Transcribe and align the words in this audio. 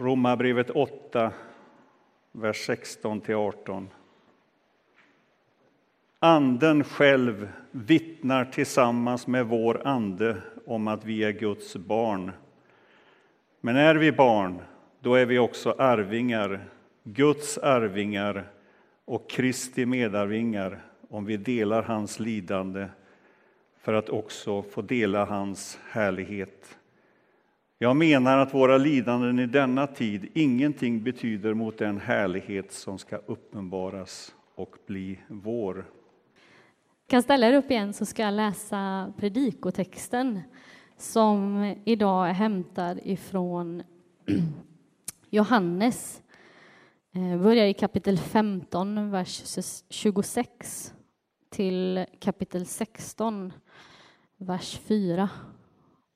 Romarbrevet 0.00 0.70
8, 0.70 1.32
vers 2.32 2.68
16-18. 2.68 3.86
Anden 6.18 6.84
själv 6.84 7.48
vittnar 7.70 8.44
tillsammans 8.44 9.26
med 9.26 9.46
vår 9.46 9.86
ande 9.86 10.36
om 10.66 10.88
att 10.88 11.04
vi 11.04 11.24
är 11.24 11.32
Guds 11.32 11.76
barn. 11.76 12.30
Men 13.60 13.76
är 13.76 13.94
vi 13.94 14.12
barn, 14.12 14.62
då 15.00 15.14
är 15.14 15.26
vi 15.26 15.38
också 15.38 15.74
arvingar, 15.78 16.64
Guds 17.04 17.58
arvingar 17.58 18.50
och 19.04 19.30
Kristi 19.30 19.86
medarvingar 19.86 20.82
om 21.08 21.24
vi 21.24 21.36
delar 21.36 21.82
hans 21.82 22.20
lidande 22.20 22.86
för 23.80 23.94
att 23.94 24.08
också 24.08 24.62
få 24.62 24.82
dela 24.82 25.24
hans 25.24 25.78
härlighet. 25.90 26.79
Jag 27.82 27.96
menar 27.96 28.38
att 28.38 28.54
våra 28.54 28.78
lidanden 28.78 29.38
i 29.38 29.46
denna 29.46 29.86
tid 29.86 30.28
ingenting 30.34 31.02
betyder 31.02 31.54
mot 31.54 31.78
den 31.78 32.00
härlighet 32.00 32.72
som 32.72 32.98
ska 32.98 33.16
uppenbaras 33.16 34.34
och 34.54 34.76
bli 34.86 35.18
vår. 35.28 35.86
kan 37.06 37.22
ställa 37.22 37.48
er 37.48 37.52
upp 37.52 37.70
igen 37.70 37.92
så 37.92 38.06
ska 38.06 38.22
jag 38.22 38.34
läsa 38.34 39.12
predikotexten 39.16 40.40
som 40.96 41.74
idag 41.84 42.28
är 42.28 42.32
hämtad 42.32 43.00
ifrån 43.02 43.82
Johannes. 45.30 46.22
Eh, 47.14 47.42
börjar 47.42 47.66
i 47.66 47.74
kapitel 47.74 48.18
15, 48.18 49.10
vers 49.10 49.58
26 49.88 50.94
till 51.50 52.06
kapitel 52.20 52.66
16, 52.66 53.52
vers 54.36 54.78
4. 54.78 55.28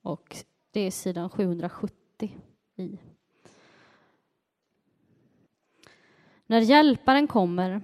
Och 0.01 0.35
det 0.75 0.87
är 0.87 0.91
sidan 0.91 1.29
770 1.29 2.37
i. 2.75 2.99
När 6.45 6.59
Hjälparen 6.59 7.27
kommer, 7.27 7.81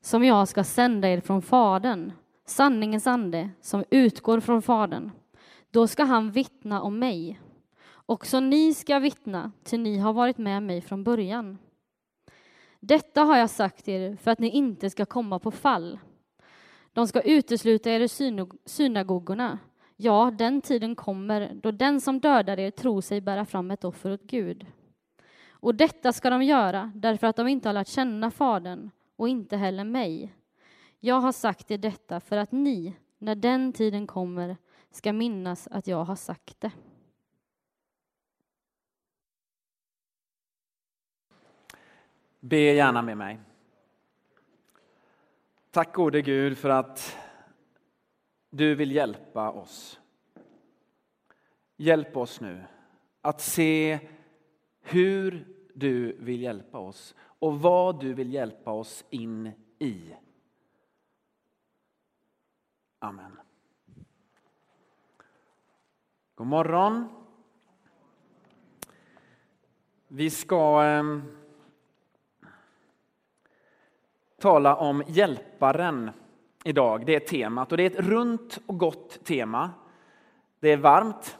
som 0.00 0.24
jag 0.24 0.48
ska 0.48 0.64
sända 0.64 1.08
er 1.08 1.20
från 1.20 1.42
Fadern, 1.42 2.12
sanningens 2.46 3.06
ande 3.06 3.50
som 3.60 3.84
utgår 3.90 4.40
från 4.40 4.62
Fadern, 4.62 5.10
då 5.70 5.86
ska 5.86 6.04
han 6.04 6.30
vittna 6.30 6.82
om 6.82 6.98
mig. 6.98 7.40
Också 8.06 8.40
ni 8.40 8.74
ska 8.74 8.98
vittna, 8.98 9.52
ty 9.64 9.78
ni 9.78 9.98
har 9.98 10.12
varit 10.12 10.38
med 10.38 10.62
mig 10.62 10.80
från 10.80 11.04
början. 11.04 11.58
Detta 12.80 13.22
har 13.22 13.36
jag 13.36 13.50
sagt 13.50 13.88
er 13.88 14.16
för 14.16 14.30
att 14.30 14.38
ni 14.38 14.48
inte 14.48 14.90
ska 14.90 15.06
komma 15.06 15.38
på 15.38 15.50
fall. 15.50 15.98
De 16.92 17.06
ska 17.06 17.20
utesluta 17.20 17.90
er 17.90 18.00
ur 18.00 18.68
synagogorna. 18.68 19.58
Ja, 20.00 20.30
den 20.38 20.60
tiden 20.60 20.96
kommer 20.96 21.54
då 21.54 21.70
den 21.70 22.00
som 22.00 22.20
dödar 22.20 22.58
er 22.58 22.70
tror 22.70 23.00
sig 23.00 23.20
bära 23.20 23.44
fram 23.44 23.70
ett 23.70 23.84
offer 23.84 24.12
åt 24.12 24.22
Gud. 24.22 24.66
Och 25.50 25.74
detta 25.74 26.12
ska 26.12 26.30
de 26.30 26.42
göra 26.42 26.92
därför 26.94 27.26
att 27.26 27.36
de 27.36 27.48
inte 27.48 27.68
har 27.68 27.72
lärt 27.72 27.88
känna 27.88 28.30
Fadern 28.30 28.90
och 29.16 29.28
inte 29.28 29.56
heller 29.56 29.84
mig. 29.84 30.34
Jag 31.00 31.20
har 31.20 31.32
sagt 31.32 31.70
er 31.70 31.78
detta 31.78 32.20
för 32.20 32.36
att 32.36 32.52
ni, 32.52 32.96
när 33.18 33.34
den 33.34 33.72
tiden 33.72 34.06
kommer, 34.06 34.56
ska 34.90 35.12
minnas 35.12 35.68
att 35.70 35.86
jag 35.86 36.04
har 36.04 36.16
sagt 36.16 36.60
det. 36.60 36.70
Be 42.40 42.56
gärna 42.56 43.02
med 43.02 43.16
mig. 43.16 43.38
Tack 45.70 45.94
gode 45.94 46.22
Gud 46.22 46.58
för 46.58 46.70
att 46.70 47.16
du 48.50 48.74
vill 48.74 48.92
hjälpa 48.92 49.50
oss. 49.50 50.00
Hjälp 51.76 52.16
oss 52.16 52.40
nu 52.40 52.64
att 53.20 53.40
se 53.40 53.98
hur 54.80 55.46
du 55.74 56.16
vill 56.18 56.42
hjälpa 56.42 56.78
oss 56.78 57.14
och 57.20 57.60
vad 57.60 58.00
du 58.00 58.14
vill 58.14 58.32
hjälpa 58.32 58.70
oss 58.70 59.04
in 59.10 59.52
i. 59.78 60.14
Amen. 62.98 63.40
God 66.34 66.46
morgon. 66.46 67.08
Vi 70.08 70.30
ska 70.30 70.84
eh, 70.84 71.18
tala 74.38 74.76
om 74.76 75.02
Hjälparen 75.06 76.10
idag. 76.64 77.06
Det 77.06 77.14
är 77.14 77.20
temat 77.20 77.72
och 77.72 77.78
det 77.78 77.82
är 77.82 77.90
ett 77.90 78.06
runt 78.06 78.58
och 78.66 78.78
gott 78.78 79.24
tema. 79.24 79.70
Det 80.60 80.68
är 80.68 80.76
varmt. 80.76 81.38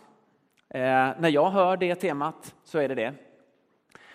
Eh, 0.69 0.81
när 1.19 1.29
jag 1.29 1.51
hör 1.51 1.77
det 1.77 1.95
temat 1.95 2.55
så 2.65 2.79
är 2.79 2.89
det 2.89 2.95
det. 2.95 3.15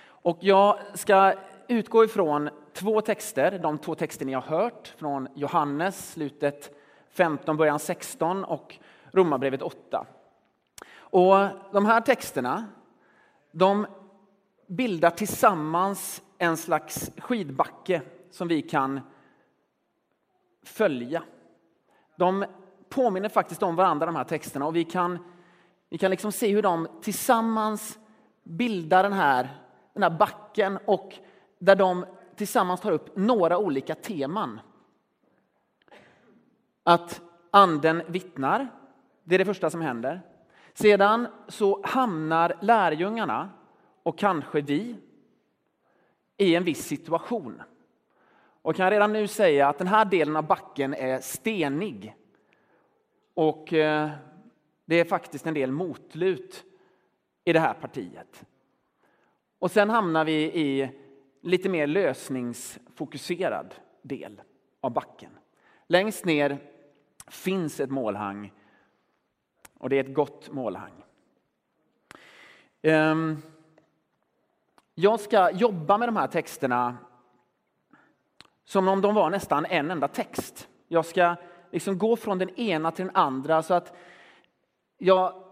Och 0.05 0.37
jag 0.41 0.79
ska 0.93 1.33
utgå 1.67 2.03
ifrån 2.03 2.49
två 2.73 3.01
texter, 3.01 3.59
de 3.59 3.77
två 3.77 3.95
texter 3.95 4.25
ni 4.25 4.33
har 4.33 4.41
hört 4.41 4.93
från 4.97 5.27
Johannes, 5.35 6.11
slutet 6.11 6.77
15, 7.09 7.57
början 7.57 7.79
16 7.79 8.43
och 8.43 8.77
Romarbrevet 9.11 9.61
8. 9.61 10.05
Och 10.95 11.35
de 11.71 11.85
här 11.85 12.01
texterna, 12.01 12.65
de 13.51 13.87
bildar 14.67 15.09
tillsammans 15.09 16.21
en 16.37 16.57
slags 16.57 17.11
skidbacke 17.17 18.01
som 18.31 18.47
vi 18.47 18.61
kan 18.61 18.99
följa. 20.63 21.24
De 22.16 22.46
påminner 22.90 23.29
faktiskt 23.29 23.63
om 23.63 23.75
varandra, 23.75 24.06
de 24.06 24.16
här 24.16 24.24
texterna, 24.24 24.66
och 24.66 24.75
vi 24.75 24.84
kan, 24.84 25.19
vi 25.90 25.97
kan 25.97 26.12
liksom 26.12 26.31
se 26.31 26.51
hur 26.51 26.62
de 26.62 26.88
tillsammans 27.01 28.00
bildar 28.44 29.03
den 29.03 29.13
här, 29.13 29.50
den 29.94 30.03
här 30.03 30.09
backen 30.09 30.79
och 30.85 31.13
där 31.59 31.75
de 31.75 32.06
tillsammans 32.35 32.81
tar 32.81 32.91
upp 32.91 33.16
några 33.16 33.57
olika 33.57 33.96
teman. 33.96 34.59
Att 36.84 37.22
anden 37.51 38.03
vittnar, 38.07 38.68
det 39.24 39.35
är 39.35 39.40
det 39.40 39.45
första 39.45 39.69
som 39.69 39.81
händer. 39.81 40.22
Sedan 40.74 41.28
så 41.47 41.81
hamnar 41.84 42.57
lärjungarna, 42.62 43.50
och 44.03 44.18
kanske 44.18 44.62
vi, 44.62 44.95
i 46.38 46.56
en 46.56 46.63
viss 46.63 46.85
situation. 46.85 47.62
Och 48.63 48.75
kan 48.75 48.90
redan 48.90 49.13
nu 49.13 49.28
säga 49.28 49.68
att 49.68 49.78
den 49.78 49.88
här 49.88 50.06
delen 50.06 50.35
av 50.35 50.47
backen 50.47 50.94
är 50.94 51.19
stenig. 51.19 52.16
Och 53.34 53.74
eh, 53.74 54.09
det 54.85 55.00
är 55.00 55.06
faktiskt 55.06 55.47
en 55.47 55.53
del 55.53 55.72
motlut 55.72 56.63
i 57.46 57.53
det 57.53 57.59
här 57.59 57.74
partiet. 57.74 58.46
Och 59.59 59.72
sen 59.72 59.90
hamnar 59.90 60.25
vi 60.25 60.44
i 60.44 60.91
lite 61.41 61.69
mer 61.69 61.88
lösningsfokuserad 61.88 63.75
del 64.01 64.41
av 64.81 64.91
backen. 64.94 65.31
Längst 65.88 66.25
ner 66.25 66.57
finns 67.28 67.80
ett 67.80 67.91
målhang 67.91 68.51
och 69.78 69.90
det 69.90 69.95
är 69.95 70.03
ett 70.03 70.13
gott 70.13 70.51
målhang. 70.51 71.03
Ehm, 72.81 73.38
jag 74.95 75.19
ska 75.19 75.51
jobba 75.51 75.97
med 75.97 76.07
de 76.07 76.18
här 76.18 76.28
texterna 76.28 76.97
som 78.66 78.88
om 78.88 79.01
de 79.01 79.16
var 79.16 79.29
nästan 79.29 79.66
en 79.66 79.91
enda 79.91 80.07
text. 80.07 80.69
Jag 80.88 81.06
ska 81.06 81.35
liksom 81.72 81.97
gå 81.97 82.16
från 82.16 82.38
den 82.38 82.50
ena 82.50 82.91
till 82.91 83.06
den 83.06 83.16
andra 83.16 83.63
så 83.63 83.74
att 83.74 83.97
jag 84.97 85.44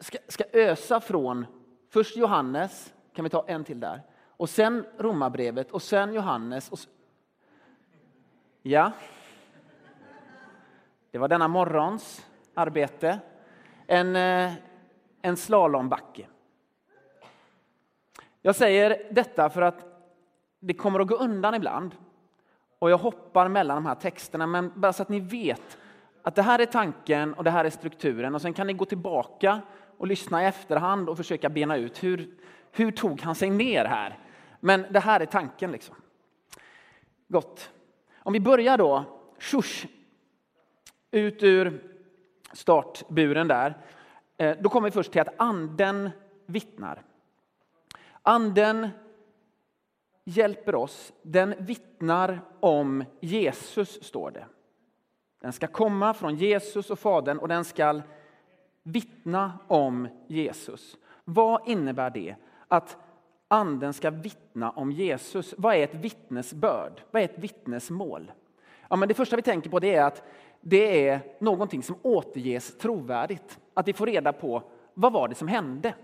ska, 0.00 0.18
ska 0.28 0.44
ösa 0.52 1.00
från 1.00 1.46
först 1.90 2.16
Johannes, 2.16 2.94
kan 3.14 3.24
vi 3.24 3.30
ta 3.30 3.44
en 3.46 3.64
till 3.64 3.80
där, 3.80 4.02
och 4.26 4.50
sen 4.50 4.86
Romarbrevet 4.98 5.70
och 5.70 5.82
sen 5.82 6.14
Johannes. 6.14 6.70
Och... 6.70 6.78
Ja, 8.62 8.92
det 11.10 11.18
var 11.18 11.28
denna 11.28 11.48
morgons 11.48 12.26
arbete. 12.54 13.18
En, 13.86 14.16
eh, 14.16 14.52
en 15.22 15.36
slalombacke. 15.36 16.26
Jag 18.42 18.56
säger 18.56 19.02
detta 19.10 19.50
för 19.50 19.62
att 19.62 19.84
det 20.60 20.74
kommer 20.74 21.00
att 21.00 21.06
gå 21.06 21.14
undan 21.14 21.54
ibland 21.54 21.94
och 22.78 22.90
jag 22.90 22.98
hoppar 22.98 23.48
mellan 23.48 23.76
de 23.76 23.86
här 23.86 23.94
texterna, 23.94 24.46
men 24.46 24.72
bara 24.74 24.92
så 24.92 25.02
att 25.02 25.08
ni 25.08 25.20
vet 25.20 25.78
att 26.22 26.34
det 26.34 26.42
här 26.42 26.58
är 26.58 26.66
tanken 26.66 27.34
och 27.34 27.44
det 27.44 27.50
här 27.50 27.64
är 27.64 27.70
strukturen. 27.70 28.34
Och 28.34 28.42
sen 28.42 28.54
kan 28.54 28.66
ni 28.66 28.72
gå 28.72 28.84
tillbaka 28.84 29.60
och 29.98 30.06
lyssna 30.06 30.42
i 30.42 30.46
efterhand 30.46 31.08
och 31.08 31.16
försöka 31.16 31.48
bena 31.48 31.76
ut 31.76 32.02
hur, 32.02 32.34
hur 32.72 32.90
tog 32.90 33.20
han 33.20 33.34
sig 33.34 33.50
ner 33.50 33.84
här? 33.84 34.18
Men 34.60 34.86
det 34.90 35.00
här 35.00 35.20
är 35.20 35.26
tanken. 35.26 35.72
liksom. 35.72 35.96
Gott. 37.28 37.70
Om 38.18 38.32
vi 38.32 38.40
börjar 38.40 38.78
då, 38.78 39.04
shush, 39.38 39.86
ut 41.10 41.42
ur 41.42 41.82
startburen 42.52 43.48
där. 43.48 43.76
Eh, 44.36 44.56
då 44.60 44.68
kommer 44.68 44.88
vi 44.88 44.92
först 44.92 45.12
till 45.12 45.20
att 45.20 45.34
anden 45.36 46.10
vittnar. 46.46 47.02
Anden 48.22 48.88
hjälper 50.28 50.74
oss, 50.74 51.12
den 51.22 51.54
vittnar 51.58 52.40
om 52.60 53.04
Jesus, 53.20 54.04
står 54.04 54.30
det. 54.30 54.44
Den 55.40 55.52
ska 55.52 55.66
komma 55.66 56.14
från 56.14 56.36
Jesus 56.36 56.90
och 56.90 56.98
Fadern 56.98 57.38
och 57.38 57.48
den 57.48 57.64
ska 57.64 58.00
vittna 58.82 59.58
om 59.68 60.08
Jesus. 60.26 60.96
Vad 61.24 61.68
innebär 61.68 62.10
det? 62.10 62.34
Att 62.68 62.96
anden 63.48 63.92
ska 63.92 64.10
vittna 64.10 64.70
om 64.70 64.92
Jesus. 64.92 65.54
Vad 65.58 65.74
är 65.74 65.84
ett 65.84 65.94
vittnesbörd? 65.94 67.02
Vad 67.10 67.22
är 67.22 67.24
ett 67.24 67.38
vittnesmål? 67.38 68.32
Ja, 68.88 68.96
men 68.96 69.08
det 69.08 69.14
första 69.14 69.36
vi 69.36 69.42
tänker 69.42 69.70
på 69.70 69.78
det 69.78 69.94
är 69.94 70.04
att 70.04 70.22
det 70.60 71.08
är 71.08 71.20
någonting 71.38 71.82
som 71.82 71.96
återges 72.02 72.78
trovärdigt. 72.78 73.58
Att 73.74 73.88
vi 73.88 73.92
får 73.92 74.06
reda 74.06 74.32
på 74.32 74.62
vad 74.94 75.12
var 75.12 75.28
det 75.28 75.34
som 75.34 75.48
hände? 75.48 75.94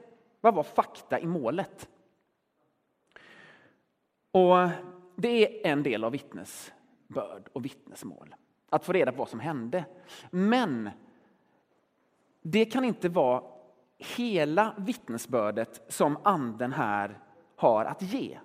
Vad 0.41 0.55
var 0.55 0.63
fakta 0.63 1.21
i 1.21 1.27
målet? 1.27 1.89
Och 4.35 4.69
Det 5.17 5.67
är 5.67 5.73
en 5.73 5.83
del 5.83 6.05
av 6.05 6.13
vittnesbörd 6.13 7.49
och 7.53 7.65
vittnesmål. 7.65 8.35
Att 8.71 8.85
få 8.85 8.93
reda 8.93 9.13
på 9.13 9.19
vad 9.19 9.29
som 9.29 9.41
hände. 9.41 9.85
Men 10.31 10.91
det 12.43 12.65
kan 12.65 12.85
inte 12.85 13.09
vara 13.09 13.43
hela 13.99 14.75
vittnesbördet 14.79 15.85
som 15.89 16.19
anden 16.23 16.73
här 16.73 17.19
har 17.57 17.85
att 17.85 18.03
ge. 18.03 18.39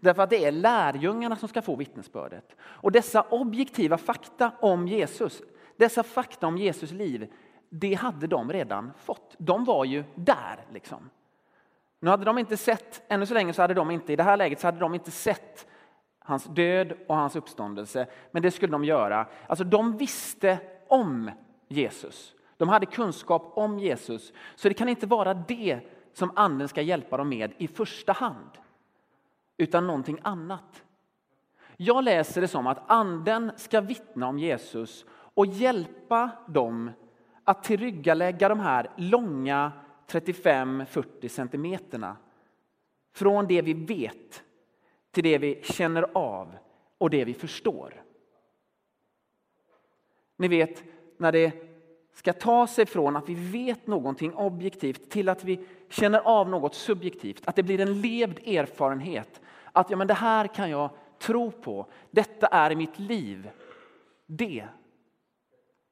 Därför 0.00 0.22
att 0.22 0.30
det 0.30 0.44
är 0.44 0.52
lärjungarna 0.52 1.36
som 1.36 1.48
ska 1.48 1.62
få 1.62 1.76
vittnesbördet. 1.76 2.56
Och 2.62 2.92
dessa 2.92 3.22
objektiva 3.22 3.98
fakta 3.98 4.52
om 4.60 4.88
Jesus, 4.88 5.42
dessa 5.76 6.02
fakta 6.02 6.46
om 6.46 6.58
Jesus 6.58 6.90
liv, 6.90 7.32
det 7.68 7.94
hade 7.94 8.26
de 8.26 8.52
redan 8.52 8.92
fått. 8.98 9.34
De 9.38 9.64
var 9.64 9.84
ju 9.84 10.04
där. 10.14 10.66
liksom. 10.72 11.10
Nu 12.04 12.10
hade 12.10 12.24
de 12.24 12.38
inte 12.38 12.56
sett, 12.56 13.02
ännu 13.08 13.26
så 13.26 13.34
länge 13.34 13.52
så 13.52 13.62
hade 13.62 13.74
de 13.74 13.90
inte, 13.90 14.12
i 14.12 14.16
det 14.16 14.22
här 14.22 14.36
läget 14.36 14.60
så 14.60 14.66
hade 14.66 14.78
de 14.78 14.94
inte 14.94 15.10
sett 15.10 15.66
hans 16.18 16.44
död 16.44 16.92
och 17.08 17.16
hans 17.16 17.36
uppståndelse, 17.36 18.06
men 18.30 18.42
det 18.42 18.50
skulle 18.50 18.72
de 18.72 18.84
göra. 18.84 19.26
Alltså 19.46 19.64
de 19.64 19.96
visste 19.96 20.58
om 20.88 21.30
Jesus. 21.68 22.34
De 22.56 22.68
hade 22.68 22.86
kunskap 22.86 23.52
om 23.56 23.78
Jesus, 23.78 24.32
så 24.54 24.68
det 24.68 24.74
kan 24.74 24.88
inte 24.88 25.06
vara 25.06 25.34
det 25.34 25.80
som 26.12 26.32
anden 26.36 26.68
ska 26.68 26.82
hjälpa 26.82 27.16
dem 27.16 27.28
med 27.28 27.52
i 27.58 27.68
första 27.68 28.12
hand, 28.12 28.50
utan 29.56 29.86
någonting 29.86 30.18
annat. 30.22 30.84
Jag 31.76 32.04
läser 32.04 32.40
det 32.40 32.48
som 32.48 32.66
att 32.66 32.90
anden 32.90 33.52
ska 33.56 33.80
vittna 33.80 34.28
om 34.28 34.38
Jesus 34.38 35.04
och 35.10 35.46
hjälpa 35.46 36.30
dem 36.48 36.90
att 37.44 37.62
tillryggalägga 37.62 38.48
de 38.48 38.60
här 38.60 38.90
långa 38.96 39.72
35-40 40.06 41.28
centimeterna 41.28 42.16
från 43.12 43.46
det 43.46 43.62
vi 43.62 43.72
vet 43.72 44.44
till 45.10 45.24
det 45.24 45.38
vi 45.38 45.62
känner 45.62 46.06
av 46.12 46.56
och 46.98 47.10
det 47.10 47.24
vi 47.24 47.34
förstår. 47.34 48.02
Ni 50.36 50.48
vet, 50.48 50.84
när 51.16 51.32
det 51.32 51.52
ska 52.12 52.32
ta 52.32 52.66
sig 52.66 52.86
från 52.86 53.16
att 53.16 53.28
vi 53.28 53.34
vet 53.34 53.86
någonting 53.86 54.34
objektivt 54.34 55.10
till 55.10 55.28
att 55.28 55.44
vi 55.44 55.66
känner 55.88 56.18
av 56.18 56.48
något 56.48 56.74
subjektivt, 56.74 57.42
att 57.44 57.56
det 57.56 57.62
blir 57.62 57.80
en 57.80 58.00
levd 58.00 58.38
erfarenhet. 58.38 59.40
Att 59.72 59.90
ja, 59.90 59.96
men 59.96 60.06
det 60.06 60.14
här 60.14 60.46
kan 60.46 60.70
jag 60.70 60.90
tro 61.18 61.50
på, 61.50 61.86
detta 62.10 62.46
är 62.46 62.74
mitt 62.74 62.98
liv. 62.98 63.50
Det 64.26 64.66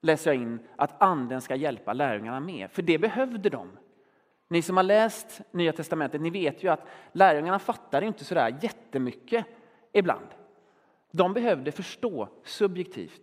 läser 0.00 0.32
jag 0.32 0.43
in 0.43 0.58
att 0.76 1.03
anden 1.03 1.41
ska 1.41 1.56
hjälpa 1.56 1.93
lärjungarna 1.93 2.41
med, 2.41 2.70
för 2.70 2.82
det 2.82 2.99
behövde 2.99 3.50
de. 3.50 3.69
Ni 4.53 4.63
som 4.63 4.77
har 4.77 4.85
läst 4.85 5.41
Nya 5.51 5.73
Testamentet, 5.73 6.21
ni 6.21 6.31
vet 6.31 6.63
ju 6.63 6.69
att 6.69 6.87
lärjungarna 7.13 7.59
fattar 7.59 8.03
inte 8.03 8.25
sådär 8.25 8.59
jättemycket 8.61 9.47
ibland. 9.93 10.27
De 11.11 11.35
behövde 11.35 11.73
förstå 11.73 12.29
subjektivt. 12.45 13.23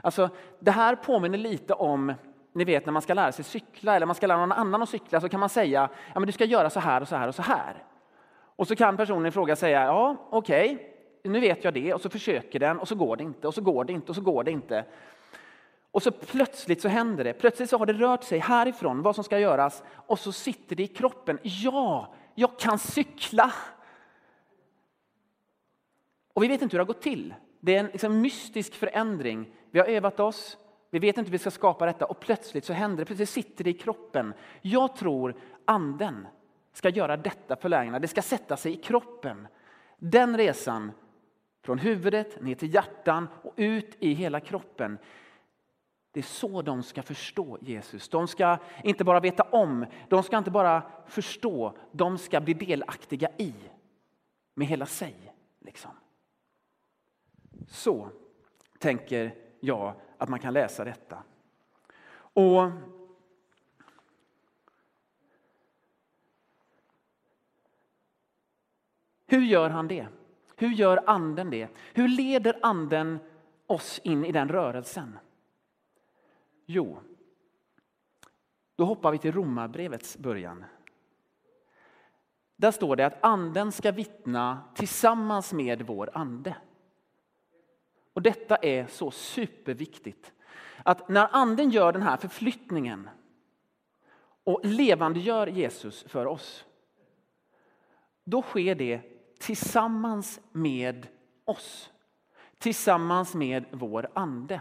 Alltså, 0.00 0.30
det 0.58 0.70
här 0.70 0.96
påminner 0.96 1.38
lite 1.38 1.74
om, 1.74 2.14
ni 2.52 2.64
vet 2.64 2.86
när 2.86 2.92
man 2.92 3.02
ska 3.02 3.14
lära 3.14 3.32
sig 3.32 3.44
cykla 3.44 3.96
eller 3.96 4.06
man 4.06 4.14
ska 4.14 4.26
lära 4.26 4.38
någon 4.38 4.52
annan 4.52 4.82
att 4.82 4.88
cykla 4.88 5.20
så 5.20 5.28
kan 5.28 5.40
man 5.40 5.48
säga, 5.48 5.88
ja 6.14 6.20
men 6.20 6.26
du 6.26 6.32
ska 6.32 6.44
göra 6.44 6.70
så 6.70 6.80
här 6.80 7.00
och 7.00 7.08
så 7.08 7.16
här 7.16 7.28
och 7.28 7.34
så 7.34 7.42
här. 7.42 7.84
Och 8.56 8.68
så 8.68 8.76
kan 8.76 8.96
personen 8.96 9.26
i 9.26 9.30
fråga 9.30 9.56
säga, 9.56 9.84
ja 9.84 10.16
okej, 10.30 10.74
okay, 10.74 11.30
nu 11.30 11.40
vet 11.40 11.64
jag 11.64 11.74
det 11.74 11.94
och 11.94 12.00
så 12.00 12.10
försöker 12.10 12.58
den 12.58 12.78
och 12.78 12.88
så 12.88 12.94
går 12.94 13.16
det 13.16 13.24
inte 13.24 13.48
och 13.48 13.54
så 13.54 13.60
går 13.60 13.84
det 13.84 13.92
inte 13.92 14.12
och 14.12 14.16
så 14.16 14.22
går 14.22 14.44
det 14.44 14.50
inte. 14.50 14.84
Och 15.96 16.02
så 16.02 16.10
plötsligt 16.10 16.82
så 16.82 16.88
händer 16.88 17.24
det. 17.24 17.32
Plötsligt 17.32 17.70
så 17.70 17.78
har 17.78 17.86
det 17.86 17.92
rört 17.92 18.24
sig 18.24 18.38
härifrån 18.38 19.02
vad 19.02 19.14
som 19.14 19.24
ska 19.24 19.38
göras 19.38 19.82
och 20.06 20.18
så 20.18 20.32
sitter 20.32 20.76
det 20.76 20.82
i 20.82 20.86
kroppen. 20.86 21.38
Ja, 21.42 22.14
jag 22.34 22.58
kan 22.58 22.78
cykla! 22.78 23.52
Och 26.32 26.42
vi 26.42 26.48
vet 26.48 26.62
inte 26.62 26.74
hur 26.74 26.78
det 26.78 26.82
har 26.82 26.94
gått 26.94 27.02
till. 27.02 27.34
Det 27.60 27.76
är 27.76 27.80
en 27.80 27.86
liksom 27.86 28.20
mystisk 28.20 28.74
förändring. 28.74 29.50
Vi 29.70 29.78
har 29.78 29.86
övat 29.86 30.20
oss, 30.20 30.58
vi 30.90 30.98
vet 30.98 31.18
inte 31.18 31.28
hur 31.28 31.32
vi 31.32 31.38
ska 31.38 31.50
skapa 31.50 31.86
detta 31.86 32.06
och 32.06 32.20
plötsligt 32.20 32.64
så 32.64 32.72
händer 32.72 32.98
det. 32.98 33.04
Plötsligt 33.04 33.28
sitter 33.28 33.64
det 33.64 33.70
i 33.70 33.74
kroppen. 33.74 34.34
Jag 34.62 34.96
tror 34.96 35.34
anden 35.64 36.26
ska 36.72 36.88
göra 36.88 37.16
detta 37.16 37.56
för 37.56 37.68
lärjungarna. 37.68 37.98
Det 37.98 38.08
ska 38.08 38.22
sätta 38.22 38.56
sig 38.56 38.72
i 38.72 38.76
kroppen. 38.76 39.48
Den 39.98 40.36
resan 40.36 40.92
från 41.64 41.78
huvudet 41.78 42.42
ner 42.42 42.54
till 42.54 42.74
hjärtan 42.74 43.28
och 43.42 43.54
ut 43.56 43.96
i 43.98 44.12
hela 44.12 44.40
kroppen. 44.40 44.98
Det 46.16 46.20
är 46.20 46.22
så 46.22 46.62
de 46.62 46.82
ska 46.82 47.02
förstå 47.02 47.58
Jesus. 47.60 48.08
De 48.08 48.28
ska 48.28 48.58
inte 48.84 49.04
bara 49.04 49.20
veta 49.20 49.42
om, 49.42 49.86
de 50.08 50.22
ska 50.22 50.38
inte 50.38 50.50
bara 50.50 50.82
förstå, 51.06 51.76
de 51.92 52.18
ska 52.18 52.40
bli 52.40 52.54
delaktiga 52.54 53.28
i 53.38 53.54
med 54.54 54.66
hela 54.66 54.86
sig. 54.86 55.34
Liksom. 55.60 55.90
Så 57.68 58.08
tänker 58.78 59.34
jag 59.60 59.94
att 60.18 60.28
man 60.28 60.38
kan 60.38 60.52
läsa 60.52 60.84
detta. 60.84 61.22
Och 62.16 62.70
Hur 69.26 69.42
gör 69.42 69.70
han 69.70 69.88
det? 69.88 70.06
Hur 70.56 70.70
gör 70.70 71.02
anden 71.06 71.50
det? 71.50 71.68
Hur 71.94 72.08
leder 72.08 72.58
anden 72.62 73.18
oss 73.66 74.00
in 74.04 74.24
i 74.24 74.32
den 74.32 74.48
rörelsen? 74.48 75.18
Jo, 76.66 76.98
då 78.76 78.84
hoppar 78.84 79.12
vi 79.12 79.18
till 79.18 79.32
Romarbrevets 79.32 80.16
början. 80.16 80.64
Där 82.56 82.70
står 82.70 82.96
det 82.96 83.06
att 83.06 83.24
anden 83.24 83.72
ska 83.72 83.92
vittna 83.92 84.62
tillsammans 84.74 85.52
med 85.52 85.82
vår 85.82 86.10
ande. 86.12 86.56
Och 88.12 88.22
detta 88.22 88.56
är 88.56 88.86
så 88.86 89.10
superviktigt. 89.10 90.32
Att 90.84 91.08
när 91.08 91.28
anden 91.32 91.70
gör 91.70 91.92
den 91.92 92.02
här 92.02 92.16
förflyttningen 92.16 93.10
och 94.44 94.60
levandegör 94.64 95.46
Jesus 95.46 96.02
för 96.02 96.26
oss, 96.26 96.64
då 98.24 98.42
sker 98.42 98.74
det 98.74 99.00
tillsammans 99.38 100.40
med 100.52 101.06
oss. 101.44 101.92
Tillsammans 102.58 103.34
med 103.34 103.64
vår 103.70 104.10
ande. 104.14 104.60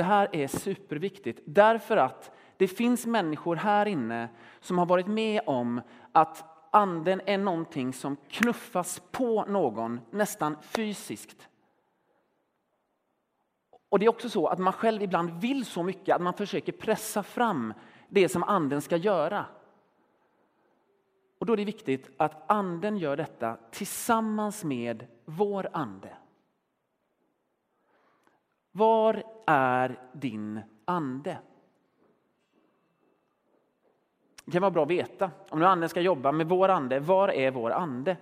Det 0.00 0.04
här 0.04 0.28
är 0.32 0.46
superviktigt 0.46 1.40
därför 1.44 1.96
att 1.96 2.30
det 2.56 2.68
finns 2.68 3.06
människor 3.06 3.56
här 3.56 3.86
inne 3.86 4.28
som 4.60 4.78
har 4.78 4.86
varit 4.86 5.06
med 5.06 5.40
om 5.46 5.80
att 6.12 6.44
anden 6.70 7.20
är 7.26 7.38
någonting 7.38 7.92
som 7.92 8.16
knuffas 8.16 9.02
på 9.10 9.44
någon 9.44 10.00
nästan 10.10 10.56
fysiskt. 10.62 11.48
Och 13.88 13.98
det 13.98 14.06
är 14.06 14.10
också 14.10 14.28
så 14.28 14.46
att 14.46 14.58
man 14.58 14.72
själv 14.72 15.02
ibland 15.02 15.40
vill 15.40 15.64
så 15.64 15.82
mycket 15.82 16.14
att 16.14 16.22
man 16.22 16.34
försöker 16.34 16.72
pressa 16.72 17.22
fram 17.22 17.74
det 18.08 18.28
som 18.28 18.42
anden 18.42 18.82
ska 18.82 18.96
göra. 18.96 19.46
Och 21.38 21.46
då 21.46 21.52
är 21.52 21.56
det 21.56 21.64
viktigt 21.64 22.10
att 22.16 22.50
anden 22.50 22.96
gör 22.96 23.16
detta 23.16 23.56
tillsammans 23.70 24.64
med 24.64 25.06
vår 25.24 25.68
ande. 25.72 26.16
Var 28.72 29.22
är 29.46 29.98
din 30.12 30.60
ande? 30.84 31.38
Det 34.44 34.52
kan 34.52 34.62
vara 34.62 34.70
bra 34.70 34.82
att 34.82 34.90
veta. 34.90 35.30
Om 35.48 35.58
nu 35.58 35.66
anden 35.66 35.88
ska 35.88 36.00
jobba 36.00 36.32
med 36.32 36.48
vår 36.48 36.68
ande, 36.68 37.00
var 37.00 37.28
är 37.28 37.50
vår 37.50 37.70
ande? 37.70 38.16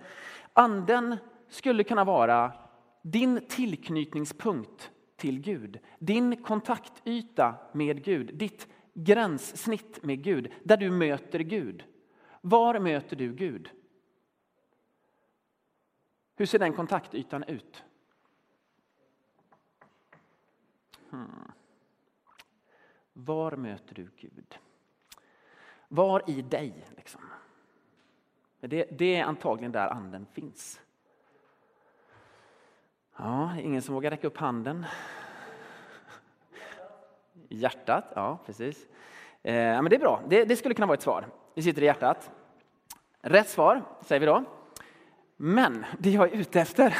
Anden 0.53 1.17
skulle 1.47 1.83
kunna 1.83 2.03
vara 2.03 2.53
din 3.01 3.45
tillknytningspunkt 3.49 4.91
till 5.15 5.39
Gud. 5.39 5.79
Din 5.99 6.43
kontaktyta 6.43 7.55
med 7.71 8.03
Gud, 8.03 8.35
ditt 8.35 8.67
gränssnitt 8.93 10.03
med 10.03 10.23
Gud, 10.23 10.51
där 10.63 10.77
du 10.77 10.91
möter 10.91 11.39
Gud. 11.39 11.83
Var 12.41 12.79
möter 12.79 13.15
du 13.15 13.33
Gud? 13.33 13.69
Hur 16.35 16.45
ser 16.45 16.59
den 16.59 16.73
kontaktytan 16.73 17.43
ut? 17.43 17.83
Hmm. 21.09 21.51
Var 23.13 23.51
möter 23.51 23.95
du 23.95 24.09
Gud? 24.17 24.59
Var 25.87 26.23
i 26.27 26.41
dig? 26.41 26.85
Liksom. 26.95 27.21
Det, 28.59 28.87
det 28.91 29.15
är 29.15 29.23
antagligen 29.23 29.71
där 29.71 29.87
anden 29.87 30.25
finns. 30.25 30.81
Ja, 33.17 33.57
ingen 33.59 33.81
som 33.81 33.95
vågar 33.95 34.11
räcka 34.11 34.27
upp 34.27 34.37
handen? 34.37 34.85
Hjärtat, 37.49 38.05
ja 38.15 38.39
precis. 38.45 38.87
Eh, 39.43 39.53
men 39.53 39.85
det 39.85 39.95
är 39.95 39.99
bra, 39.99 40.21
det, 40.27 40.45
det, 40.45 40.55
skulle 40.55 40.75
kunna 40.75 40.87
vara 40.87 40.97
ett 40.97 41.01
svar. 41.01 41.25
Det 41.55 41.61
sitter 41.61 41.81
i 41.81 41.85
hjärtat. 41.85 42.31
Rätt 43.21 43.49
svar, 43.49 43.83
säger 44.01 44.19
vi 44.19 44.25
då. 44.25 44.43
Men 45.35 45.85
det 45.99 46.09
jag 46.09 46.33
är 46.33 46.37
ute 46.37 46.61
efter, 46.61 46.97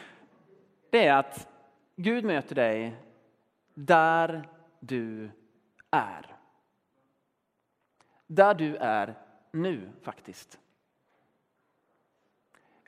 det 0.90 1.06
är 1.06 1.14
att 1.14 1.48
Gud 1.96 2.24
möter 2.24 2.54
dig 2.54 2.96
där 3.74 4.48
du 4.80 5.30
är. 5.90 6.36
Där 8.26 8.54
du 8.54 8.76
är 8.76 9.14
nu, 9.52 9.90
faktiskt. 10.02 10.58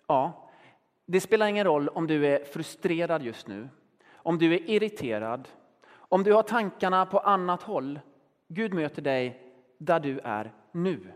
Ja, 0.07 0.51
det 1.07 1.21
spelar 1.21 1.47
ingen 1.47 1.65
roll 1.65 1.89
om 1.89 2.07
du 2.07 2.27
är 2.27 2.45
frustrerad 2.45 3.23
just 3.23 3.47
nu, 3.47 3.69
om 4.15 4.39
du 4.39 4.55
är 4.55 4.71
irriterad, 4.71 5.49
om 5.97 6.23
du 6.23 6.33
har 6.33 6.43
tankarna 6.43 7.07
på 7.07 7.19
annat 7.19 7.63
håll. 7.63 8.01
Gud 8.49 8.75
möter 8.75 9.03
dig 9.03 9.53
där 9.79 10.01
du 10.01 10.19
är 10.19 10.53
nu. 10.73 11.13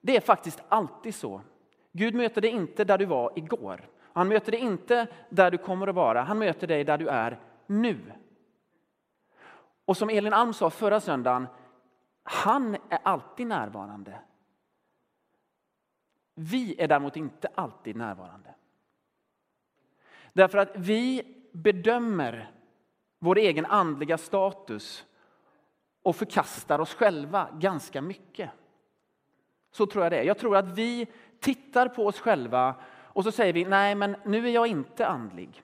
Det 0.00 0.16
är 0.16 0.20
faktiskt 0.20 0.62
alltid 0.68 1.14
så. 1.14 1.40
Gud 1.92 2.14
möter 2.14 2.40
dig 2.40 2.50
inte 2.50 2.84
där 2.84 2.98
du 2.98 3.04
var 3.04 3.32
igår. 3.36 3.88
Han 4.12 4.28
möter 4.28 4.52
dig 4.52 4.60
inte 4.60 5.06
där 5.30 5.50
du 5.50 5.58
kommer 5.58 5.86
att 5.86 5.94
vara. 5.94 6.22
Han 6.22 6.38
möter 6.38 6.66
dig 6.66 6.84
där 6.84 6.98
du 6.98 7.08
är 7.08 7.38
nu. 7.66 7.98
Och 9.86 9.96
som 9.96 10.10
Elin 10.10 10.32
Alm 10.32 10.54
sa 10.54 10.70
förra 10.70 11.00
söndagen, 11.00 11.46
han 12.22 12.74
är 12.74 12.98
alltid 13.02 13.46
närvarande. 13.46 14.20
Vi 16.34 16.80
är 16.80 16.88
däremot 16.88 17.16
inte 17.16 17.48
alltid 17.54 17.96
närvarande. 17.96 18.54
Därför 20.32 20.58
att 20.58 20.70
vi 20.74 21.22
bedömer 21.52 22.50
vår 23.18 23.38
egen 23.38 23.66
andliga 23.66 24.18
status 24.18 25.06
och 26.02 26.16
förkastar 26.16 26.78
oss 26.78 26.94
själva 26.94 27.48
ganska 27.58 28.02
mycket. 28.02 28.50
Så 29.70 29.86
tror 29.86 30.04
jag 30.04 30.12
det 30.12 30.18
är. 30.18 30.24
Jag 30.24 30.38
tror 30.38 30.56
att 30.56 30.78
vi 30.78 31.06
tittar 31.40 31.88
på 31.88 32.06
oss 32.06 32.20
själva 32.20 32.74
och 32.88 33.24
så 33.24 33.32
säger 33.32 33.52
vi 33.52 33.64
nej, 33.64 33.94
men 33.94 34.16
nu 34.24 34.48
är 34.48 34.52
jag 34.52 34.66
inte 34.66 35.06
andlig. 35.06 35.62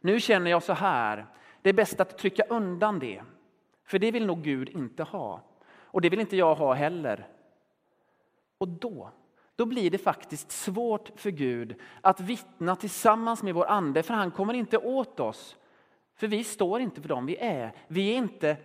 Nu 0.00 0.20
känner 0.20 0.50
jag 0.50 0.62
så 0.62 0.72
här. 0.72 1.26
Det 1.66 1.70
är 1.70 1.74
bäst 1.74 2.00
att 2.00 2.18
trycka 2.18 2.44
undan 2.48 2.98
det, 2.98 3.22
för 3.84 3.98
det 3.98 4.10
vill 4.10 4.26
nog 4.26 4.42
Gud 4.42 4.68
inte 4.68 5.02
ha. 5.02 5.40
Och 5.68 6.00
det 6.00 6.08
vill 6.08 6.20
inte 6.20 6.36
jag 6.36 6.54
ha 6.54 6.74
heller. 6.74 7.28
Och 8.58 8.68
då, 8.68 9.10
då 9.56 9.66
blir 9.66 9.90
det 9.90 9.98
faktiskt 9.98 10.50
svårt 10.50 11.10
för 11.16 11.30
Gud 11.30 11.80
att 12.00 12.20
vittna 12.20 12.76
tillsammans 12.76 13.42
med 13.42 13.54
vår 13.54 13.66
ande, 13.66 14.02
för 14.02 14.14
han 14.14 14.30
kommer 14.30 14.54
inte 14.54 14.78
åt 14.78 15.20
oss. 15.20 15.56
För 16.14 16.26
vi 16.26 16.44
står 16.44 16.80
inte 16.80 17.00
för 17.00 17.08
dem 17.08 17.26
vi 17.26 17.36
är. 17.36 17.72
Vi 17.88 18.12
är 18.12 18.16
inte 18.16 18.56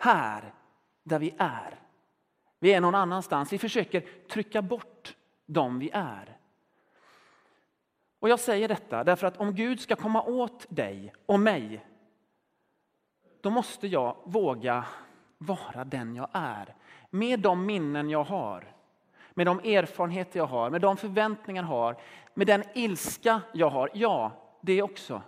här 0.00 0.54
där 1.02 1.18
vi 1.18 1.34
är. 1.38 1.80
Vi 2.58 2.72
är 2.72 2.80
någon 2.80 2.94
annanstans. 2.94 3.52
Vi 3.52 3.58
försöker 3.58 4.00
trycka 4.28 4.62
bort 4.62 5.16
dem 5.46 5.78
vi 5.78 5.90
är. 5.92 6.38
Och 8.18 8.28
jag 8.28 8.40
säger 8.40 8.68
detta 8.68 9.04
därför 9.04 9.26
att 9.26 9.36
om 9.36 9.54
Gud 9.54 9.80
ska 9.80 9.96
komma 9.96 10.22
åt 10.22 10.66
dig 10.68 11.12
och 11.26 11.40
mig, 11.40 11.84
då 13.44 13.50
måste 13.50 13.86
jag 13.86 14.16
våga 14.24 14.84
vara 15.38 15.84
den 15.84 16.16
jag 16.16 16.28
är. 16.32 16.74
Med 17.10 17.40
de 17.40 17.66
minnen 17.66 18.10
jag 18.10 18.24
har, 18.24 18.72
med 19.34 19.46
de 19.46 19.58
erfarenheter 19.58 20.38
jag 20.38 20.46
har, 20.46 20.70
med 20.70 20.80
de 20.80 20.96
förväntningar 20.96 21.62
jag 21.62 21.68
har, 21.68 21.96
med 22.34 22.46
den 22.46 22.64
ilska 22.74 23.40
jag 23.52 23.70
har. 23.70 23.90
Ja, 23.94 24.32
det 24.60 24.82
också. 24.82 25.22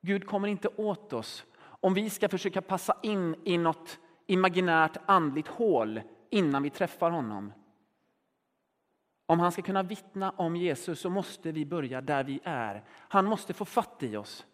Gud 0.00 0.26
kommer 0.26 0.48
inte 0.48 0.68
åt 0.76 1.12
oss 1.12 1.44
om 1.62 1.94
vi 1.94 2.10
ska 2.10 2.28
försöka 2.28 2.62
passa 2.62 2.96
in 3.02 3.36
i 3.44 3.58
något 3.58 3.98
imaginärt 4.26 4.96
andligt 5.06 5.48
hål 5.48 6.00
innan 6.30 6.62
vi 6.62 6.70
träffar 6.70 7.10
honom. 7.10 7.52
Om 9.26 9.40
han 9.40 9.52
ska 9.52 9.62
kunna 9.62 9.82
vittna 9.82 10.30
om 10.30 10.56
Jesus 10.56 11.00
så 11.00 11.10
måste 11.10 11.52
vi 11.52 11.66
börja 11.66 12.00
där 12.00 12.24
vi 12.24 12.40
är. 12.44 12.84
Han 12.88 13.24
måste 13.24 13.52
få 13.52 13.64
fatt 13.64 14.02
i 14.02 14.16
oss. 14.16 14.46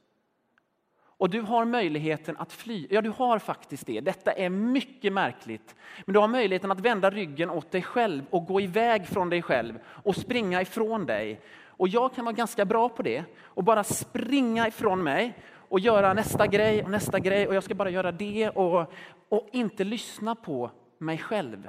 Och 1.19 1.31
du 1.31 1.41
har 1.41 1.65
möjligheten 1.65 2.37
att 2.37 2.53
fly. 2.53 2.87
Ja, 2.91 3.03
du 3.03 3.11
har 3.11 3.39
faktiskt 3.39 3.87
det. 3.87 4.01
Detta 4.01 4.33
är 4.33 4.49
mycket 4.49 5.13
märkligt. 5.13 5.75
Men 6.05 6.13
du 6.13 6.19
har 6.19 6.29
möjligheten 6.29 6.71
att 6.71 6.81
vända 6.81 7.11
ryggen 7.11 7.51
åt 7.51 7.71
dig 7.71 7.83
själv 7.83 8.27
och 8.31 8.47
gå 8.47 8.61
iväg 8.61 9.07
från 9.07 9.31
dig 9.31 9.43
själv 9.43 9.79
och 9.87 10.17
springa 10.17 10.63
ifrån 10.63 11.07
dig. 11.07 11.41
Och 11.67 11.89
jag 11.89 12.15
kan 12.15 12.25
vara 12.25 12.35
ganska 12.35 12.65
bra 12.65 12.89
på 12.89 13.03
det 13.03 13.25
och 13.45 13.65
bara 13.65 13.85
springa 13.85 14.69
ifrån 14.69 15.03
mig 15.03 15.39
och 15.69 15.81
göra 15.81 16.13
nästa 16.13 16.47
grej 16.47 16.85
och 16.85 16.91
nästa 16.91 17.19
grej 17.19 17.49
och 17.49 17.55
jag 17.55 17.65
ska 17.65 17.75
bara 17.75 17.91
göra 17.91 18.13
det 18.13 18.51
och, 18.51 18.93
och 19.29 19.49
inte 19.53 19.85
lyssna 19.85 20.35
på 20.35 20.71
mig 20.99 21.19
själv. 21.19 21.69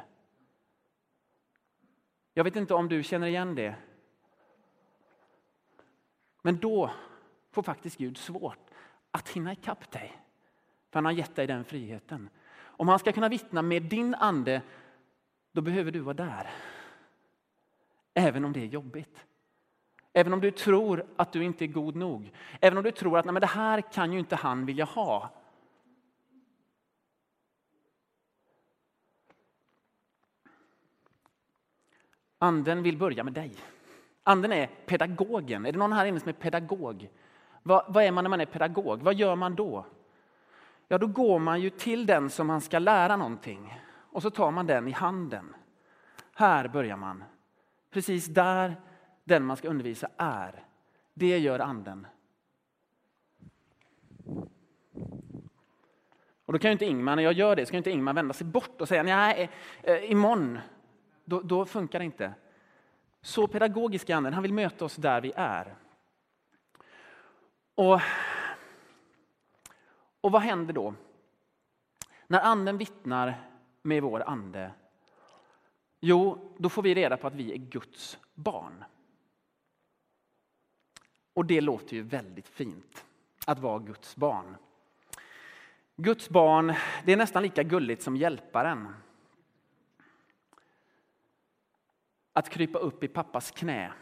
Jag 2.33 2.43
vet 2.43 2.55
inte 2.55 2.73
om 2.73 2.89
du 2.89 3.03
känner 3.03 3.27
igen 3.27 3.55
det. 3.55 3.75
Men 6.41 6.57
då 6.57 6.91
får 7.51 7.63
faktiskt 7.63 7.97
Gud 7.97 8.17
svårt 8.17 8.66
att 9.17 9.29
hinna 9.29 9.51
ikapp 9.51 9.91
dig. 9.91 10.21
För 10.91 10.97
han 10.97 11.05
har 11.05 11.11
gett 11.11 11.35
dig 11.35 11.47
den 11.47 11.65
friheten. 11.65 12.29
Om 12.59 12.87
han 12.87 12.99
ska 12.99 13.11
kunna 13.11 13.29
vittna 13.29 13.61
med 13.61 13.83
din 13.83 14.15
ande, 14.15 14.61
då 15.51 15.61
behöver 15.61 15.91
du 15.91 15.99
vara 15.99 16.13
där. 16.13 16.49
Även 18.13 18.45
om 18.45 18.53
det 18.53 18.59
är 18.59 18.65
jobbigt. 18.65 19.25
Även 20.13 20.33
om 20.33 20.41
du 20.41 20.51
tror 20.51 21.05
att 21.15 21.33
du 21.33 21.43
inte 21.43 21.65
är 21.65 21.67
god 21.67 21.95
nog. 21.95 22.31
Även 22.61 22.77
om 22.77 22.83
du 22.83 22.91
tror 22.91 23.19
att 23.19 23.25
Nej, 23.25 23.33
men 23.33 23.41
det 23.41 23.47
här 23.47 23.81
kan 23.81 24.13
ju 24.13 24.19
inte 24.19 24.35
han 24.35 24.65
vilja 24.65 24.85
ha. 24.85 25.29
Anden 32.39 32.83
vill 32.83 32.97
börja 32.97 33.23
med 33.23 33.33
dig. 33.33 33.55
Anden 34.23 34.51
är 34.51 34.67
pedagogen. 34.67 35.65
Är 35.65 35.71
det 35.71 35.77
någon 35.77 35.93
här 35.93 36.05
inne 36.05 36.19
som 36.19 36.29
är 36.29 36.33
pedagog? 36.33 37.09
Vad, 37.67 37.85
vad, 37.87 38.03
är 38.03 38.11
man 38.11 38.23
när 38.23 38.29
man 38.29 38.41
är 38.41 38.45
pedagog? 38.45 39.01
Vad 39.01 39.15
gör 39.15 39.35
man 39.35 39.55
då? 39.55 39.85
Ja, 40.87 40.97
då 40.97 41.07
går 41.07 41.39
man 41.39 41.61
ju 41.61 41.69
till 41.69 42.05
den 42.05 42.29
som 42.29 42.47
man 42.47 42.61
ska 42.61 42.79
lära 42.79 43.17
någonting 43.17 43.79
och 44.11 44.21
så 44.21 44.29
tar 44.29 44.51
man 44.51 44.67
den 44.67 44.87
i 44.87 44.91
handen. 44.91 45.55
Här 46.33 46.67
börjar 46.67 46.97
man. 46.97 47.23
Precis 47.91 48.25
där 48.25 48.75
den 49.23 49.45
man 49.45 49.57
ska 49.57 49.67
undervisa 49.67 50.09
är. 50.17 50.63
Det 51.13 51.37
gör 51.37 51.59
anden. 51.59 52.07
Och 56.45 56.53
då 56.53 56.59
kan 56.59 56.69
ju 56.69 56.73
inte 56.73 56.85
Ingmar, 56.85 57.15
när 57.15 57.23
jag 57.23 57.33
gör 57.33 57.55
det, 57.55 57.65
ska 57.65 57.77
inte 57.77 57.91
Ingmar 57.91 58.13
vända 58.13 58.33
sig 58.33 58.47
bort 58.47 58.81
och 58.81 58.87
säga 58.87 59.03
nej, 59.03 59.49
eh, 59.83 59.93
eh, 59.93 60.11
imorgon 60.11 60.59
då, 61.25 61.41
då 61.41 61.65
funkar 61.65 61.99
det 61.99 62.05
inte. 62.05 62.33
Så 63.21 63.47
pedagogisk 63.47 64.09
är 64.09 64.15
anden, 64.15 64.33
han 64.33 64.43
vill 64.43 64.53
möta 64.53 64.85
oss 64.85 64.95
där 64.95 65.21
vi 65.21 65.31
är. 65.35 65.75
Och, 67.77 68.01
och 70.21 70.31
vad 70.31 70.41
händer 70.41 70.73
då? 70.73 70.93
När 72.27 72.41
anden 72.41 72.77
vittnar 72.77 73.49
med 73.81 74.03
vår 74.03 74.23
ande, 74.29 74.71
jo, 75.99 76.53
då 76.57 76.69
får 76.69 76.81
vi 76.81 76.95
reda 76.95 77.17
på 77.17 77.27
att 77.27 77.35
vi 77.35 77.53
är 77.53 77.57
Guds 77.57 78.17
barn. 78.33 78.83
Och 81.33 81.45
det 81.45 81.61
låter 81.61 81.95
ju 81.95 82.01
väldigt 82.01 82.47
fint, 82.47 83.05
att 83.45 83.59
vara 83.59 83.79
Guds 83.79 84.15
barn. 84.15 84.55
Guds 85.95 86.29
barn, 86.29 86.73
det 87.05 87.13
är 87.13 87.17
nästan 87.17 87.43
lika 87.43 87.63
gulligt 87.63 88.03
som 88.03 88.15
hjälparen. 88.15 88.93
Att 92.33 92.49
krypa 92.49 92.79
upp 92.79 93.03
i 93.03 93.07
pappas 93.07 93.51
knä. 93.51 93.93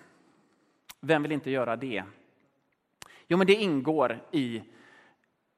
Vem 1.00 1.22
vill 1.22 1.32
inte 1.32 1.52
göra 1.52 1.76
det? 1.76 2.04
Jo, 3.28 3.38
men 3.38 3.48
det 3.48 3.54
ingår 3.54 4.20
i 4.32 4.62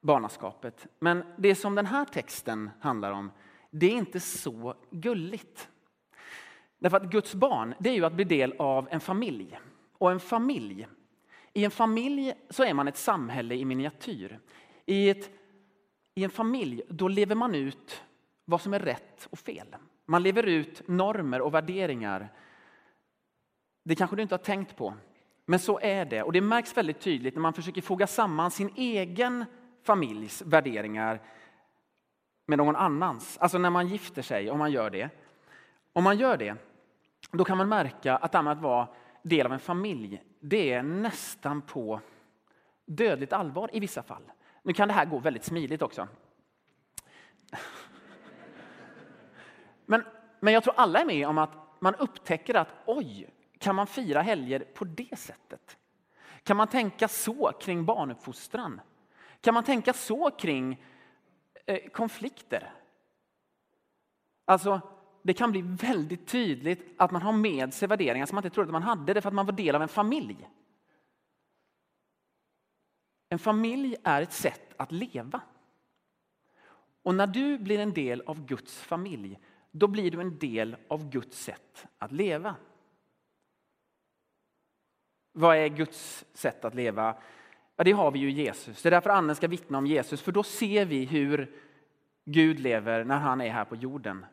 barnaskapet. 0.02 0.88
Men 1.00 1.24
det 1.38 1.56
som 1.56 1.76
den 1.76 1.86
här 1.86 2.06
texten 2.06 2.70
handlar 2.80 3.12
om, 3.12 3.32
det 3.70 3.86
är 3.86 3.92
inte 3.92 4.20
så 4.20 4.76
gulligt. 4.92 5.70
Därför 6.80 6.98
att 6.98 7.12
Guds 7.12 7.36
barn, 7.36 7.74
det 7.80 7.90
är 7.90 7.94
ju 7.94 8.06
att 8.06 8.14
bli 8.14 8.24
del 8.24 8.54
av 8.60 8.88
en 8.92 9.00
familj. 9.00 9.60
Och 9.98 10.12
en 10.12 10.20
familj, 10.20 10.88
i 11.54 11.66
en 11.66 11.72
familj 11.72 12.34
så 12.50 12.64
är 12.64 12.74
man 12.74 12.88
ett 12.88 12.98
samhälle 12.98 13.56
i 13.56 13.66
miniatyr. 13.66 14.40
I, 14.86 15.10
ett, 15.10 15.32
I 16.16 16.24
en 16.24 16.30
familj, 16.30 16.82
då 16.90 17.08
lever 17.08 17.36
man 17.36 17.56
ut 17.56 18.04
vad 18.46 18.62
som 18.62 18.74
är 18.74 18.80
rätt 18.80 19.28
och 19.30 19.40
fel. 19.40 19.76
Man 20.06 20.24
lever 20.24 20.44
ut 20.44 20.88
normer 20.88 21.42
och 21.42 21.54
värderingar 21.54 22.30
det 23.88 23.96
kanske 23.96 24.16
du 24.16 24.22
inte 24.22 24.36
har 24.36 24.44
tänkt 24.44 24.76
på, 24.76 24.94
men 25.50 25.60
så 25.60 25.80
är 25.80 26.06
det. 26.06 26.24
Och 26.24 26.34
det 26.34 26.42
märks 26.42 26.78
väldigt 26.78 27.00
tydligt 27.00 27.36
när 27.36 27.42
man 27.42 27.54
försöker 27.54 27.82
foga 27.82 28.08
samman 28.08 28.52
sin 28.52 28.74
egen 28.76 29.46
familjs 29.84 30.42
värderingar 30.42 31.22
med 32.46 32.58
någon 32.58 32.76
annans. 32.76 33.38
Alltså 33.38 33.58
när 33.58 33.70
man 33.70 33.88
gifter 33.88 34.22
sig, 34.22 34.52
om 34.52 34.60
man 34.60 34.72
gör 34.72 34.90
det. 34.90 35.10
Om 35.94 36.04
man 36.04 36.18
gör 36.18 36.38
det, 36.38 36.56
då 37.32 37.44
kan 37.44 37.58
man 37.58 37.70
märka 37.70 38.18
att 38.18 38.32
det 38.32 38.40
att 38.40 38.62
vara 38.62 38.88
del 39.22 39.46
av 39.46 39.54
en 39.54 39.60
familj, 39.60 40.24
det 40.40 40.74
är 40.74 40.84
nästan 40.84 41.62
på 41.62 42.02
dödligt 42.86 43.34
allvar 43.34 43.70
i 43.74 43.80
vissa 43.80 44.04
fall. 44.04 44.32
Nu 44.64 44.74
kan 44.74 44.88
det 44.88 44.94
här 44.94 45.06
gå 45.06 45.20
väldigt 45.20 45.44
smidigt 45.44 45.82
också. 45.82 46.08
Men, 49.86 50.04
men 50.40 50.54
jag 50.54 50.64
tror 50.64 50.74
alla 50.78 51.00
är 51.00 51.06
med 51.06 51.28
om 51.28 51.38
att 51.38 51.52
man 51.80 51.96
upptäcker 51.96 52.56
att 52.56 52.74
oj, 52.86 53.30
kan 53.68 53.76
man 53.76 53.88
fira 53.88 54.22
helger 54.22 54.60
på 54.60 54.86
det 54.86 55.20
sättet? 55.20 55.78
Kan 56.44 56.58
man 56.58 56.68
tänka 56.68 57.08
så 57.08 57.52
kring 57.60 57.86
barnuppfostran? 57.86 58.82
Kan 59.42 59.54
man 59.54 59.64
tänka 59.64 59.94
så 59.94 60.32
kring 60.32 60.84
eh, 61.66 61.90
konflikter? 61.90 62.74
Alltså, 64.46 64.82
det 65.24 65.34
kan 65.34 65.52
bli 65.52 65.62
väldigt 65.62 66.28
tydligt 66.28 66.96
att 66.98 67.12
man 67.12 67.22
har 67.22 67.34
med 67.34 67.74
sig 67.74 67.88
värderingar 67.88 68.26
som 68.26 68.36
man 68.36 68.46
inte 68.46 68.56
trodde 68.56 68.68
att 68.68 68.74
man 68.74 68.84
hade, 68.84 69.14
därför 69.14 69.28
att 69.28 69.34
man 69.34 69.46
var 69.46 69.54
del 69.54 69.76
av 69.76 69.82
en 69.82 69.88
familj. 69.88 70.50
En 73.30 73.40
familj 73.40 73.96
är 74.04 74.22
ett 74.22 74.34
sätt 74.34 74.74
att 74.78 74.92
leva. 74.92 75.42
Och 77.04 77.16
när 77.16 77.28
du 77.28 77.58
blir 77.58 77.80
en 77.80 77.94
del 77.94 78.22
av 78.22 78.46
Guds 78.46 78.78
familj, 78.82 79.40
då 79.72 79.88
blir 79.88 80.12
du 80.12 80.22
en 80.22 80.40
del 80.40 80.76
av 80.88 81.10
Guds 81.10 81.44
sätt 81.44 81.88
att 81.98 82.12
leva. 82.12 82.56
Vad 85.40 85.58
är 85.58 85.68
Guds 85.68 86.26
sätt 86.34 86.66
att 86.66 86.76
leva? 86.76 87.16
Ja, 87.76 87.84
det 87.84 87.92
har 87.92 88.12
vi 88.12 88.20
ju 88.20 88.32
Jesus. 88.32 88.82
Det 88.82 88.90
är 88.90 88.92
därför 88.92 89.10
anden 89.10 89.36
ska 89.36 89.48
vittna 89.48 89.78
om 89.78 89.88
Jesus, 89.88 90.22
för 90.22 90.32
då 90.32 90.44
ser 90.44 90.86
vi 90.86 91.06
hur 91.06 91.56
Gud 92.26 92.60
lever 92.60 93.04
när 93.04 93.18
han 93.18 93.42
är 93.42 93.50
här 93.50 93.66
på 93.66 93.76
jorden. 93.76 94.26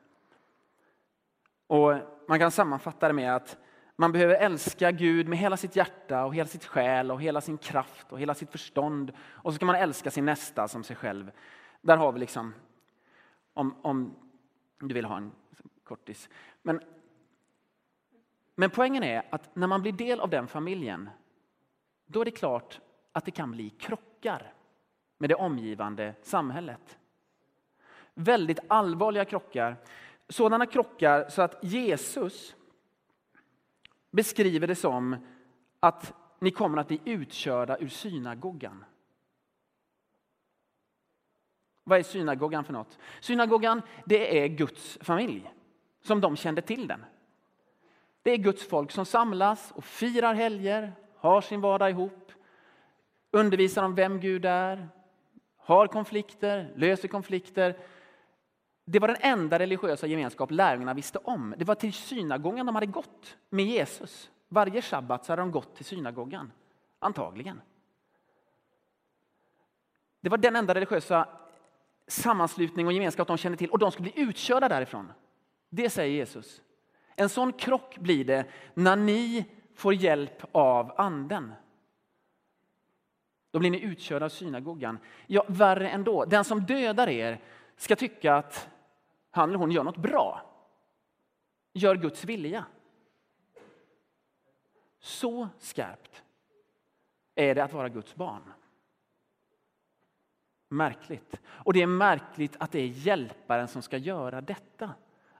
Och 1.66 1.94
man 2.28 2.38
kan 2.38 2.50
sammanfatta 2.50 3.08
det 3.08 3.14
med 3.14 3.36
att 3.36 3.56
man 3.96 4.12
behöver 4.12 4.34
älska 4.34 4.90
Gud 4.90 5.28
med 5.28 5.38
hela 5.38 5.56
sitt 5.56 5.76
hjärta 5.76 6.24
och 6.24 6.34
hela 6.34 6.48
sitt 6.48 6.64
själ 6.64 7.10
och 7.10 7.22
hela 7.22 7.40
sin 7.40 7.58
kraft 7.58 8.12
och 8.12 8.20
hela 8.20 8.34
sitt 8.34 8.50
förstånd. 8.50 9.12
Och 9.18 9.52
så 9.52 9.56
ska 9.56 9.66
man 9.66 9.76
älska 9.76 10.10
sin 10.10 10.24
nästa 10.24 10.68
som 10.68 10.84
sig 10.84 10.96
själv. 10.96 11.30
Där 11.80 11.96
har 11.96 12.12
vi 12.12 12.20
liksom, 12.20 12.54
om, 13.54 13.76
om 13.82 14.14
du 14.80 14.94
vill 14.94 15.04
ha 15.04 15.16
en 15.16 15.32
kortis. 15.84 16.28
Men, 16.62 16.80
men 18.54 18.70
poängen 18.70 19.02
är 19.02 19.22
att 19.30 19.56
när 19.56 19.66
man 19.66 19.82
blir 19.82 19.92
del 19.92 20.20
av 20.20 20.30
den 20.30 20.48
familjen, 20.48 21.10
då 22.06 22.20
är 22.20 22.24
det 22.24 22.30
klart 22.30 22.80
att 23.12 23.24
det 23.24 23.30
kan 23.30 23.50
bli 23.50 23.70
krockar 23.70 24.52
med 25.18 25.30
det 25.30 25.34
omgivande 25.34 26.14
samhället. 26.22 26.98
Väldigt 28.14 28.58
allvarliga 28.68 29.24
krockar. 29.24 29.76
Sådana 30.28 30.66
krockar 30.66 31.28
så 31.28 31.42
att 31.42 31.64
Jesus 31.64 32.56
beskriver 34.10 34.66
det 34.66 34.74
som 34.74 35.16
att 35.80 36.14
ni 36.38 36.50
kommer 36.50 36.78
att 36.78 36.88
bli 36.88 37.00
utkörda 37.04 37.78
ur 37.78 37.88
synagogan. 37.88 38.84
Vad 41.84 41.98
är 41.98 42.02
synagogan 42.02 42.64
för 42.64 42.72
något? 42.72 42.98
Synagogan 43.20 43.82
det 44.04 44.38
är 44.38 44.48
Guds 44.48 44.98
familj, 45.00 45.52
som 46.00 46.20
de 46.20 46.36
kände 46.36 46.62
till 46.62 46.86
den. 46.86 47.04
Det 48.24 48.30
är 48.30 48.36
Guds 48.36 48.68
folk 48.68 48.90
som 48.90 49.06
samlas 49.06 49.72
och 49.74 49.84
firar 49.84 50.34
helger, 50.34 50.92
har 51.16 51.40
sin 51.40 51.60
vardag 51.60 51.90
ihop, 51.90 52.32
undervisar 53.30 53.82
om 53.82 53.94
vem 53.94 54.20
Gud 54.20 54.44
är, 54.44 54.88
har 55.56 55.86
konflikter, 55.86 56.72
löser 56.76 57.08
konflikter. 57.08 57.76
Det 58.84 58.98
var 58.98 59.08
den 59.08 59.16
enda 59.20 59.58
religiösa 59.58 60.06
gemenskap 60.06 60.50
lärjungarna 60.50 60.94
visste 60.94 61.18
om. 61.18 61.54
Det 61.58 61.64
var 61.64 61.74
till 61.74 61.92
synagogan 61.92 62.66
de 62.66 62.74
hade 62.74 62.86
gått 62.86 63.36
med 63.50 63.64
Jesus. 63.64 64.30
Varje 64.48 64.82
sabbat 64.82 65.24
så 65.24 65.32
hade 65.32 65.42
de 65.42 65.50
gått 65.50 65.76
till 65.76 65.84
synagogan, 65.84 66.52
antagligen. 66.98 67.60
Det 70.20 70.28
var 70.28 70.38
den 70.38 70.56
enda 70.56 70.74
religiösa 70.74 71.28
sammanslutning 72.06 72.86
och 72.86 72.92
gemenskap 72.92 73.28
de 73.28 73.36
kände 73.36 73.58
till 73.58 73.70
och 73.70 73.78
de 73.78 73.92
skulle 73.92 74.10
bli 74.12 74.22
utkörda 74.22 74.68
därifrån. 74.68 75.12
Det 75.68 75.90
säger 75.90 76.14
Jesus. 76.14 76.60
En 77.16 77.28
sån 77.28 77.52
krock 77.52 77.98
blir 77.98 78.24
det 78.24 78.44
när 78.74 78.96
ni 78.96 79.44
får 79.74 79.94
hjälp 79.94 80.44
av 80.52 80.92
anden. 80.96 81.52
Då 83.50 83.58
blir 83.58 83.70
ni 83.70 83.80
utkörda 83.80 84.24
av 84.24 84.28
synagogan. 84.28 84.98
Ja, 85.26 85.44
värre 85.48 85.88
ändå. 85.88 86.24
Den 86.24 86.44
som 86.44 86.60
dödar 86.60 87.08
er 87.08 87.40
ska 87.76 87.96
tycka 87.96 88.34
att 88.34 88.68
han 89.30 89.48
eller 89.48 89.58
hon 89.58 89.70
gör 89.70 89.84
något 89.84 89.96
bra. 89.96 90.42
Gör 91.72 91.96
Guds 91.96 92.24
vilja. 92.24 92.64
Så 94.98 95.48
skarpt 95.58 96.22
är 97.34 97.54
det 97.54 97.64
att 97.64 97.72
vara 97.72 97.88
Guds 97.88 98.14
barn. 98.14 98.52
Märkligt. 100.68 101.40
Och 101.46 101.72
det 101.72 101.82
är 101.82 101.86
märkligt 101.86 102.56
att 102.58 102.72
det 102.72 102.80
är 102.80 102.86
hjälparen 102.86 103.68
som 103.68 103.82
ska 103.82 103.96
göra 103.96 104.40
detta. 104.40 104.90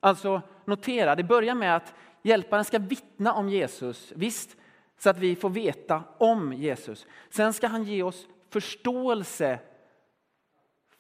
Alltså 0.05 0.43
notera, 0.65 1.15
det 1.15 1.23
börjar 1.23 1.55
med 1.55 1.77
att 1.77 1.95
hjälparen 2.23 2.65
ska 2.65 2.79
vittna 2.79 3.33
om 3.33 3.49
Jesus. 3.49 4.13
Visst, 4.17 4.57
så 4.99 5.11
att 5.11 5.19
vi 5.19 5.37
får 5.37 5.51
veta 5.51 6.03
om 6.19 6.53
Jesus. 6.53 7.07
Sen 7.31 7.53
ska 7.53 7.67
han 7.67 7.85
ge 7.85 8.03
oss 8.03 8.27
förståelse 8.51 9.59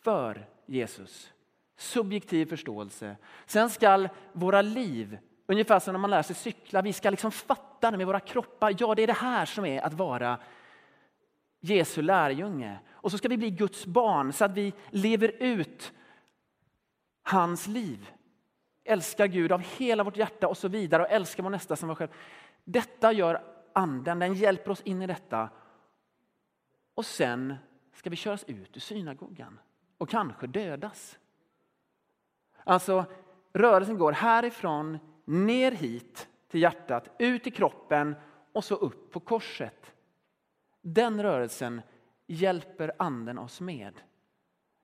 för 0.02 0.46
Jesus. 0.66 1.32
Subjektiv 1.76 2.46
förståelse. 2.46 3.16
Sen 3.46 3.70
ska 3.70 4.08
våra 4.32 4.62
liv, 4.62 5.18
ungefär 5.46 5.78
som 5.78 5.92
när 5.92 5.98
man 5.98 6.10
lär 6.10 6.22
sig 6.22 6.36
cykla, 6.36 6.82
vi 6.82 6.92
ska 6.92 7.10
liksom 7.10 7.30
fatta 7.30 7.90
det 7.90 7.96
med 7.96 8.06
våra 8.06 8.20
kroppar. 8.20 8.76
Ja, 8.78 8.94
det 8.94 9.02
är 9.02 9.06
det 9.06 9.12
här 9.12 9.46
som 9.46 9.64
är 9.64 9.80
att 9.80 9.94
vara 9.94 10.38
Jesu 11.60 12.02
lärjunge. 12.02 12.78
Och 12.92 13.10
så 13.10 13.18
ska 13.18 13.28
vi 13.28 13.36
bli 13.36 13.50
Guds 13.50 13.86
barn 13.86 14.32
så 14.32 14.44
att 14.44 14.54
vi 14.54 14.72
lever 14.90 15.32
ut 15.42 15.92
hans 17.22 17.66
liv. 17.66 18.10
Älskar 18.84 19.26
Gud 19.26 19.52
av 19.52 19.60
hela 19.60 20.04
vårt 20.04 20.16
hjärta 20.16 20.48
och 20.48 20.56
så 20.56 20.68
vidare 20.68 21.02
och 21.02 21.10
älskar 21.10 21.42
vår 21.42 21.50
nästa 21.50 21.76
som 21.76 21.88
vår 21.88 21.94
själv. 21.94 22.10
Detta 22.64 23.12
gör 23.12 23.44
anden, 23.72 24.18
den 24.18 24.34
hjälper 24.34 24.70
oss 24.70 24.80
in 24.80 25.02
i 25.02 25.06
detta. 25.06 25.48
Och 26.94 27.06
sen 27.06 27.54
ska 27.92 28.10
vi 28.10 28.16
köras 28.16 28.44
ut 28.44 28.76
ur 28.76 28.80
synagogan 28.80 29.60
och 29.98 30.08
kanske 30.08 30.46
dödas. 30.46 31.18
Alltså, 32.64 33.04
rörelsen 33.52 33.98
går 33.98 34.12
härifrån 34.12 34.98
ner 35.24 35.72
hit 35.72 36.28
till 36.48 36.62
hjärtat, 36.62 37.10
ut 37.18 37.46
i 37.46 37.50
kroppen 37.50 38.14
och 38.52 38.64
så 38.64 38.74
upp 38.74 39.12
på 39.12 39.20
korset. 39.20 39.94
Den 40.80 41.22
rörelsen 41.22 41.82
hjälper 42.26 42.92
anden 42.98 43.38
oss 43.38 43.60
med. 43.60 44.00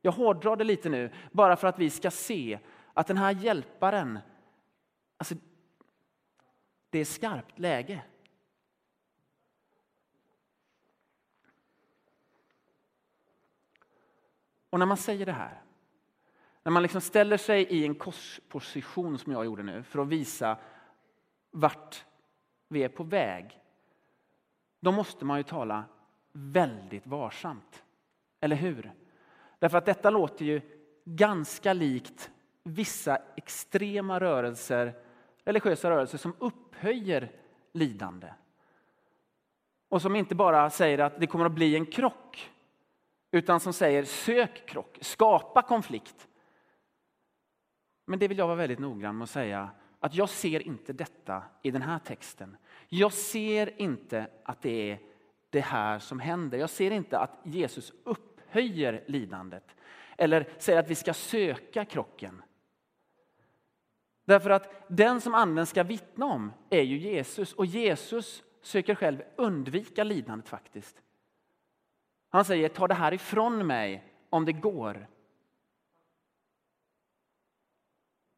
Jag 0.02 0.12
hårdrar 0.12 0.56
det 0.56 0.64
lite 0.64 0.88
nu, 0.88 1.12
bara 1.32 1.56
för 1.56 1.68
att 1.68 1.78
vi 1.78 1.90
ska 1.90 2.10
se 2.10 2.58
att 2.94 3.06
den 3.06 3.16
här 3.16 3.30
hjälparen, 3.30 4.18
alltså, 5.16 5.34
det 6.90 6.98
är 6.98 7.04
skarpt 7.04 7.58
läge. 7.58 8.02
Och 14.70 14.78
när 14.78 14.86
man 14.86 14.96
säger 14.96 15.26
det 15.26 15.32
här, 15.32 15.62
när 16.62 16.72
man 16.72 16.82
liksom 16.82 17.00
ställer 17.00 17.36
sig 17.36 17.62
i 17.62 17.86
en 17.86 17.94
korsposition 17.94 19.18
som 19.18 19.32
jag 19.32 19.44
gjorde 19.44 19.62
nu 19.62 19.82
för 19.82 19.98
att 19.98 20.08
visa 20.08 20.58
vart 21.50 22.04
vi 22.68 22.82
är 22.82 22.88
på 22.88 23.04
väg, 23.04 23.58
då 24.80 24.92
måste 24.92 25.24
man 25.24 25.38
ju 25.38 25.42
tala 25.42 25.84
väldigt 26.32 27.06
varsamt. 27.06 27.84
Eller 28.40 28.56
hur? 28.56 28.92
Därför 29.58 29.78
att 29.78 29.86
detta 29.86 30.10
låter 30.10 30.44
ju 30.44 30.60
ganska 31.04 31.72
likt 31.72 32.30
vissa 32.62 33.18
extrema 33.36 34.20
rörelser, 34.20 34.94
religiösa 35.44 35.90
rörelser 35.90 36.18
som 36.18 36.34
upphöjer 36.38 37.32
lidande. 37.72 38.28
Och 39.88 40.02
som 40.02 40.16
inte 40.16 40.34
bara 40.34 40.70
säger 40.70 40.98
att 40.98 41.20
det 41.20 41.26
kommer 41.26 41.46
att 41.46 41.52
bli 41.52 41.76
en 41.76 41.86
krock, 41.86 42.50
utan 43.30 43.60
som 43.60 43.72
säger 43.72 44.04
sök 44.04 44.66
krock, 44.68 44.98
skapa 45.00 45.62
konflikt. 45.62 46.28
Men 48.06 48.18
det 48.18 48.28
vill 48.28 48.38
jag 48.38 48.46
vara 48.46 48.56
väldigt 48.56 48.78
noggrann 48.78 49.18
med 49.18 49.24
att 49.24 49.30
säga 49.30 49.70
att 50.00 50.14
jag 50.14 50.28
ser 50.28 50.60
inte 50.66 50.92
detta 50.92 51.42
i 51.62 51.70
den 51.70 51.82
här 51.82 51.98
texten. 51.98 52.56
Jag 52.88 53.12
ser 53.12 53.80
inte 53.80 54.26
att 54.44 54.62
det 54.62 54.90
är 54.90 54.98
det 55.50 55.60
här 55.60 55.98
som 55.98 56.20
händer. 56.20 56.58
Jag 56.58 56.70
ser 56.70 56.90
inte 56.90 57.18
att 57.18 57.38
Jesus 57.44 57.92
upphöjer 58.04 59.04
lidandet 59.06 59.76
eller 60.18 60.48
säger 60.58 60.78
att 60.78 60.90
vi 60.90 60.94
ska 60.94 61.14
söka 61.14 61.84
krocken. 61.84 62.42
Därför 64.30 64.50
att 64.50 64.84
den 64.88 65.20
som 65.20 65.34
anden 65.34 65.66
ska 65.66 65.82
vittna 65.82 66.26
om 66.26 66.52
är 66.70 66.82
ju 66.82 66.98
Jesus 66.98 67.52
och 67.52 67.66
Jesus 67.66 68.42
söker 68.62 68.94
själv 68.94 69.22
undvika 69.36 70.04
lidandet 70.04 70.48
faktiskt. 70.48 71.02
Han 72.28 72.44
säger 72.44 72.68
ta 72.68 72.88
det 72.88 72.94
här 72.94 73.14
ifrån 73.14 73.66
mig 73.66 74.14
om 74.30 74.44
det 74.44 74.52
går. 74.52 75.06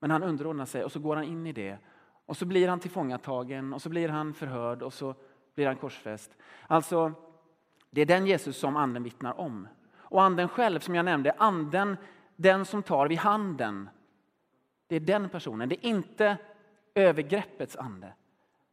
Men 0.01 0.11
han 0.11 0.23
underordnar 0.23 0.65
sig 0.65 0.85
och 0.85 0.93
så 0.93 1.01
går 1.01 1.17
han 1.17 1.25
in 1.25 1.47
i 1.47 1.53
det 1.53 1.79
och 2.27 2.37
så 2.37 2.47
blir 2.47 2.69
han 2.69 2.81
tillfångatagen 2.81 3.73
och 3.73 3.83
så 3.83 3.89
blir 3.89 4.09
han 4.09 4.35
förhörd 4.35 4.83
och 4.83 4.93
så 4.93 5.15
blir 5.55 5.67
han 5.67 5.77
korsfäst. 5.77 6.37
Alltså, 6.67 7.13
det 7.91 8.01
är 8.01 8.07
den 8.07 8.27
Jesus 8.27 8.57
som 8.57 8.77
anden 8.77 9.03
vittnar 9.03 9.41
om. 9.41 9.69
Och 9.95 10.23
anden 10.23 10.49
själv, 10.49 10.81
som 10.81 10.95
jag 10.95 11.05
nämnde, 11.05 11.35
anden, 11.39 11.97
den 12.37 12.65
som 12.65 12.83
tar 12.83 13.09
vid 13.09 13.19
handen. 13.19 13.89
Det 14.93 14.97
är 14.97 15.01
den 15.01 15.29
personen. 15.29 15.69
Det 15.69 15.87
är 15.87 15.89
inte 15.89 16.37
övergreppets 16.95 17.77
ande. 17.77 18.13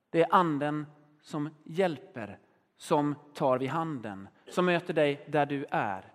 Det 0.10 0.21
är 0.21 0.27
anden 0.29 0.86
som 1.21 1.49
hjälper, 1.63 2.39
som 2.77 3.15
tar 3.34 3.58
vid 3.58 3.69
handen, 3.69 4.27
som 4.49 4.65
möter 4.65 4.93
dig 4.93 5.25
där 5.27 5.45
du 5.45 5.65
är. 5.69 6.13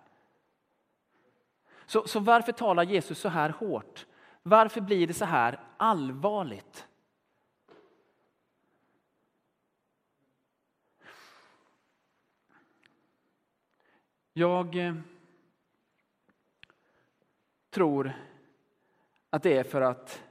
Så, 1.85 2.07
så 2.07 2.19
varför 2.19 2.51
talar 2.51 2.83
Jesus 2.83 3.19
så 3.19 3.29
här 3.29 3.49
hårt? 3.49 4.05
Varför 4.43 4.81
blir 4.81 5.07
det 5.07 5.13
så 5.13 5.25
här 5.25 5.59
allvarligt? 5.77 6.87
Jag 14.33 14.75
eh, 14.75 14.95
tror 17.69 18.13
att 19.35 19.43
det 19.43 19.57
är 19.57 19.63
för 19.63 19.81
att 19.81 20.23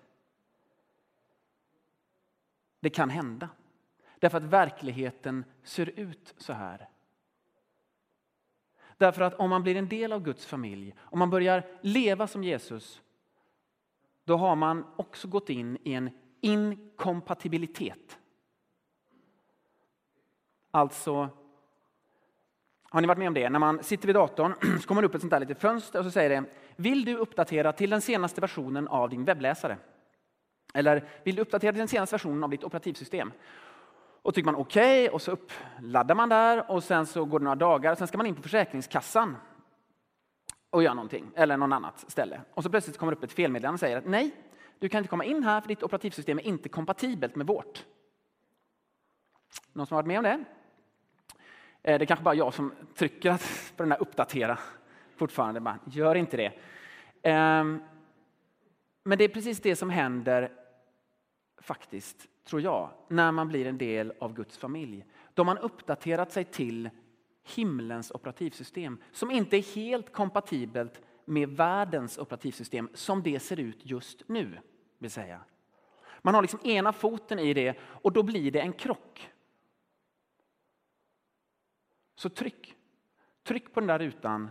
det 2.81 2.91
kan 2.91 3.11
hända. 3.11 3.49
Därför 4.19 4.39
att 4.39 4.45
verkligheten 4.45 5.45
ser 5.63 5.99
ut 5.99 6.35
så 6.37 6.53
här. 6.53 6.89
Därför 8.97 9.23
att 9.23 9.35
om 9.35 9.51
man 9.51 9.63
blir 9.63 9.77
en 9.77 9.89
del 9.89 10.13
av 10.13 10.23
Guds 10.23 10.47
familj, 10.47 10.95
om 10.99 11.19
man 11.19 11.31
börjar 11.31 11.79
leva 11.81 12.27
som 12.27 12.45
Jesus, 12.45 13.03
då 14.25 14.37
har 14.37 14.57
man 14.57 14.85
också 14.97 15.29
gått 15.29 15.51
in 15.51 15.79
i 15.83 15.93
en 15.93 16.11
inkompatibilitet. 16.41 18.19
Alltså, 20.71 21.29
har 22.95 23.01
ni 23.01 23.07
varit 23.07 23.19
med 23.19 23.29
om 23.29 23.35
det? 23.35 23.51
När 23.51 23.59
man 23.59 23.83
sitter 23.83 24.07
vid 24.07 24.17
datorn 24.17 24.55
så 24.81 24.89
kommer 24.89 25.03
det 25.03 25.09
upp 25.09 25.15
ett 25.15 25.21
sånt 25.21 25.31
där 25.31 25.41
litet 25.41 25.61
fönster 25.61 25.99
och 25.99 26.05
så 26.05 26.11
säger 26.11 26.31
det 26.31 26.45
Vill 26.77 27.05
du 27.05 27.17
uppdatera 27.17 27.73
till 27.73 27.91
den 27.91 28.01
senaste 28.01 28.41
versionen 28.41 28.89
av 28.89 29.11
din 29.11 29.25
webbläsare? 29.25 29.77
Eller 30.75 31.09
vill 31.25 31.37
du 31.37 31.43
uppdatera 31.43 31.73
till 31.73 31.79
den 31.79 31.89
senaste 31.89 32.15
versionen 32.15 32.45
av 32.45 32.51
ditt 32.51 32.65
operativsystem? 32.65 33.33
Och 34.23 34.35
tycker 34.35 34.47
man 34.47 34.55
okej 34.55 35.05
okay, 35.05 35.15
och 35.15 35.23
så 35.23 35.31
uppladdar 35.31 36.15
man 36.15 36.29
där 36.29 36.71
och 36.71 36.85
sen 36.85 37.07
så 37.07 37.25
går 37.25 37.39
det 37.39 37.45
några 37.45 37.57
dagar 37.57 37.93
och 37.93 37.99
sen 37.99 38.07
ska 38.07 38.17
man 38.17 38.27
in 38.27 38.35
på 38.35 38.43
Försäkringskassan 38.43 39.37
och 40.71 40.83
göra 40.83 40.95
någonting 40.95 41.31
eller 41.35 41.57
någon 41.57 41.73
annat 41.73 42.05
ställe. 42.09 42.41
Och 42.55 42.63
så 42.63 42.71
plötsligt 42.71 42.99
kommer 42.99 43.13
det 43.13 43.17
upp 43.19 43.25
ett 43.25 43.33
felmeddelande 43.33 43.75
och 43.75 43.81
säger 43.81 43.97
att 43.97 44.07
nej, 44.07 44.31
du 44.79 44.89
kan 44.89 44.99
inte 44.99 45.09
komma 45.09 45.25
in 45.25 45.45
här 45.45 45.61
för 45.61 45.69
ditt 45.69 45.83
operativsystem 45.83 46.39
är 46.39 46.43
inte 46.43 46.69
kompatibelt 46.69 47.37
med 47.37 47.47
vårt. 47.47 47.85
Någon 49.73 49.87
som 49.87 49.95
har 49.95 50.03
varit 50.03 50.09
med 50.09 50.19
om 50.19 50.25
det? 50.25 50.45
Eh, 51.87 51.99
det 51.99 52.05
är 52.05 52.07
kanske 52.07 52.25
bara 52.25 52.35
jag 52.35 52.55
som 52.55 52.73
trycker 52.95 53.33
på 53.77 53.83
den 53.83 53.93
här 53.93 54.03
uppdatera 54.03 54.59
fortfarande. 55.17 55.61
Man 55.61 55.79
gör 55.85 56.15
inte 56.15 56.37
det. 56.37 56.53
Ehm, 57.23 57.83
men 59.05 59.19
det 59.19 59.25
är 59.25 59.29
precis 59.29 59.61
det 59.61 59.77
som 59.77 59.91
händer 59.91 60.53
faktiskt, 61.61 62.27
tror 62.45 62.63
jag, 62.63 62.91
när 63.09 63.33
man 63.33 63.49
blir 63.49 63.67
en 63.67 63.79
del 63.79 64.13
av 64.21 64.35
Guds 64.35 64.59
familj. 64.59 65.05
Då 65.35 65.45
man 65.45 65.59
uppdaterat 65.59 66.33
sig 66.33 66.45
till 66.45 66.91
himlens 67.55 68.11
operativsystem 68.11 68.99
som 69.13 69.31
inte 69.31 69.57
är 69.57 69.75
helt 69.75 70.13
kompatibelt 70.13 71.01
med 71.25 71.49
världens 71.49 72.19
operativsystem 72.19 72.89
som 72.95 73.23
det 73.23 73.41
ser 73.41 73.61
ut 73.61 73.79
just 73.83 74.29
nu. 74.29 74.59
Vill 74.99 75.11
säga. 75.11 75.41
Man 76.23 76.35
har 76.35 76.43
liksom 76.43 76.61
ena 76.65 76.93
foten 76.93 77.39
i 77.39 77.55
det 77.55 77.79
och 77.81 78.13
då 78.13 78.23
blir 78.23 78.51
det 78.51 78.61
en 78.61 78.73
krock. 78.73 79.31
Så 82.15 82.29
tryck. 82.29 82.77
Tryck 83.43 83.75
på 83.75 83.81
den 83.81 83.87
där 83.87 83.99
rutan. 83.99 84.51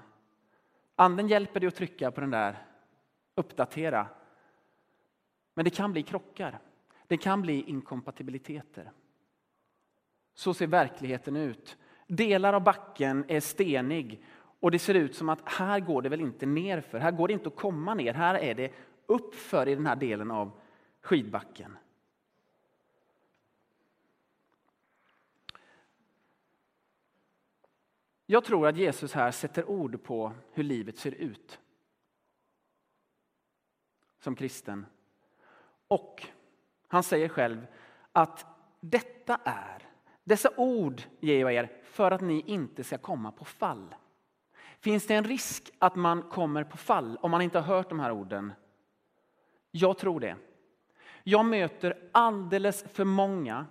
Anden 0.96 1.28
hjälper 1.28 1.60
dig 1.60 1.68
att 1.68 1.76
trycka 1.76 2.12
på 2.12 2.22
den 2.22 2.32
där 2.32 2.66
uppdatera. 3.36 4.08
Men 5.54 5.66
det 5.66 5.72
kan 5.72 5.92
bli 5.92 6.04
krockar. 6.04 6.60
Det 7.08 7.18
kan 7.18 7.42
bli 7.42 7.62
inkompatibiliteter. 7.62 8.92
Så 10.34 10.54
ser 10.54 10.68
verkligheten 10.68 11.36
ut. 11.36 11.78
Delar 12.08 12.54
av 12.54 12.64
backen 12.64 13.26
är 13.28 13.40
stenig 13.40 14.24
och 14.60 14.72
det 14.72 14.80
ser 14.80 14.94
ut 14.94 15.16
som 15.16 15.30
att 15.30 15.42
här 15.50 15.80
går 15.80 16.02
det 16.02 16.10
väl 16.10 16.22
inte 16.22 16.46
nerför. 16.46 17.00
Här 17.00 17.12
går 17.12 17.28
det 17.28 17.34
inte 17.34 17.48
att 17.48 17.56
komma 17.56 17.94
ner. 17.94 18.14
Här 18.14 18.36
är 18.36 18.56
det 18.56 18.72
uppför 19.06 19.68
i 19.68 19.76
den 19.76 19.86
här 19.86 19.96
delen 19.96 20.32
av 20.32 20.52
skidbacken. 21.02 21.78
Jag 28.34 28.44
tror 28.44 28.68
att 28.68 28.78
Jesus 28.78 29.14
här 29.14 29.32
sätter 29.32 29.70
ord 29.70 30.04
på 30.04 30.34
hur 30.52 30.64
livet 30.64 30.98
ser 30.98 31.12
ut 31.12 31.60
som 34.20 34.36
kristen. 34.36 34.86
Och 35.88 36.28
han 36.88 37.04
säger 37.04 37.30
själv 37.30 37.68
att 38.12 38.46
detta 38.80 39.40
är, 39.44 39.88
dessa 40.24 40.50
ord 40.58 41.02
ger 41.20 41.40
jag 41.40 41.54
er 41.54 41.72
för 41.84 42.12
att 42.12 42.22
ni 42.22 42.44
inte 42.48 42.84
ska 42.84 42.98
komma 42.98 43.32
på 43.32 43.46
fall. 43.46 43.96
Finns 44.80 45.08
det 45.08 45.16
en 45.16 45.24
risk 45.24 45.72
att 45.80 45.96
man 45.96 46.22
kommer 46.22 46.64
på 46.64 46.78
fall 46.78 47.18
om 47.22 47.32
man 47.32 47.42
inte 47.42 47.60
har 47.60 47.76
hört 47.76 47.90
de 47.90 48.00
här 48.00 48.12
orden? 48.12 48.54
Jag 49.72 49.98
tror 49.98 50.20
det. 50.20 50.36
Jag 51.24 51.46
möter 51.46 52.10
alldeles 52.12 52.84
för 52.84 53.06
många 53.06 53.66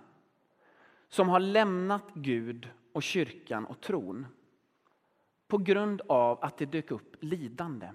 som 1.09 1.29
har 1.29 1.39
lämnat 1.39 2.13
Gud 2.13 2.69
och 2.93 3.03
kyrkan 3.03 3.65
och 3.65 3.81
tron 3.81 4.27
på 5.53 5.57
grund 5.57 6.01
av 6.07 6.43
att 6.43 6.57
det 6.57 6.65
dök 6.65 6.91
upp 6.91 7.15
lidande. 7.19 7.89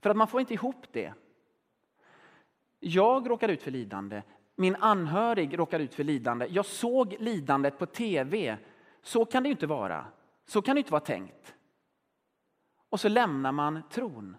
För 0.00 0.10
att 0.10 0.16
man 0.16 0.28
får 0.28 0.40
inte 0.40 0.54
ihop 0.54 0.86
det. 0.92 1.14
Jag 2.78 3.30
råkar 3.30 3.48
ut 3.48 3.62
för 3.62 3.70
lidande, 3.70 4.22
min 4.56 4.76
anhörig 4.76 5.58
råkar 5.58 5.80
ut 5.80 5.94
för 5.94 6.04
lidande. 6.04 6.46
Jag 6.50 6.66
såg 6.66 7.16
lidandet 7.18 7.78
på 7.78 7.86
tv. 7.86 8.58
Så 9.02 9.24
kan 9.24 9.42
det 9.42 9.48
inte 9.48 9.66
vara. 9.66 10.06
Så 10.46 10.62
kan 10.62 10.74
det 10.74 10.78
inte 10.78 10.92
vara 10.92 11.00
tänkt. 11.00 11.54
Och 12.88 13.00
så 13.00 13.08
lämnar 13.08 13.52
man 13.52 13.82
tron. 13.90 14.36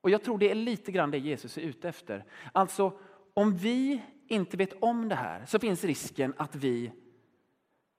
Och 0.00 0.10
jag 0.10 0.22
tror 0.22 0.38
det 0.38 0.50
är 0.50 0.54
lite 0.54 0.92
grann 0.92 1.10
det 1.10 1.18
Jesus 1.18 1.58
är 1.58 1.62
ute 1.62 1.88
efter. 1.88 2.24
Alltså, 2.52 2.98
om 3.34 3.56
vi 3.56 4.02
inte 4.28 4.56
vet 4.56 4.82
om 4.82 5.08
det 5.08 5.14
här 5.14 5.46
så 5.46 5.58
finns 5.58 5.84
risken 5.84 6.34
att 6.36 6.54
vi 6.54 6.92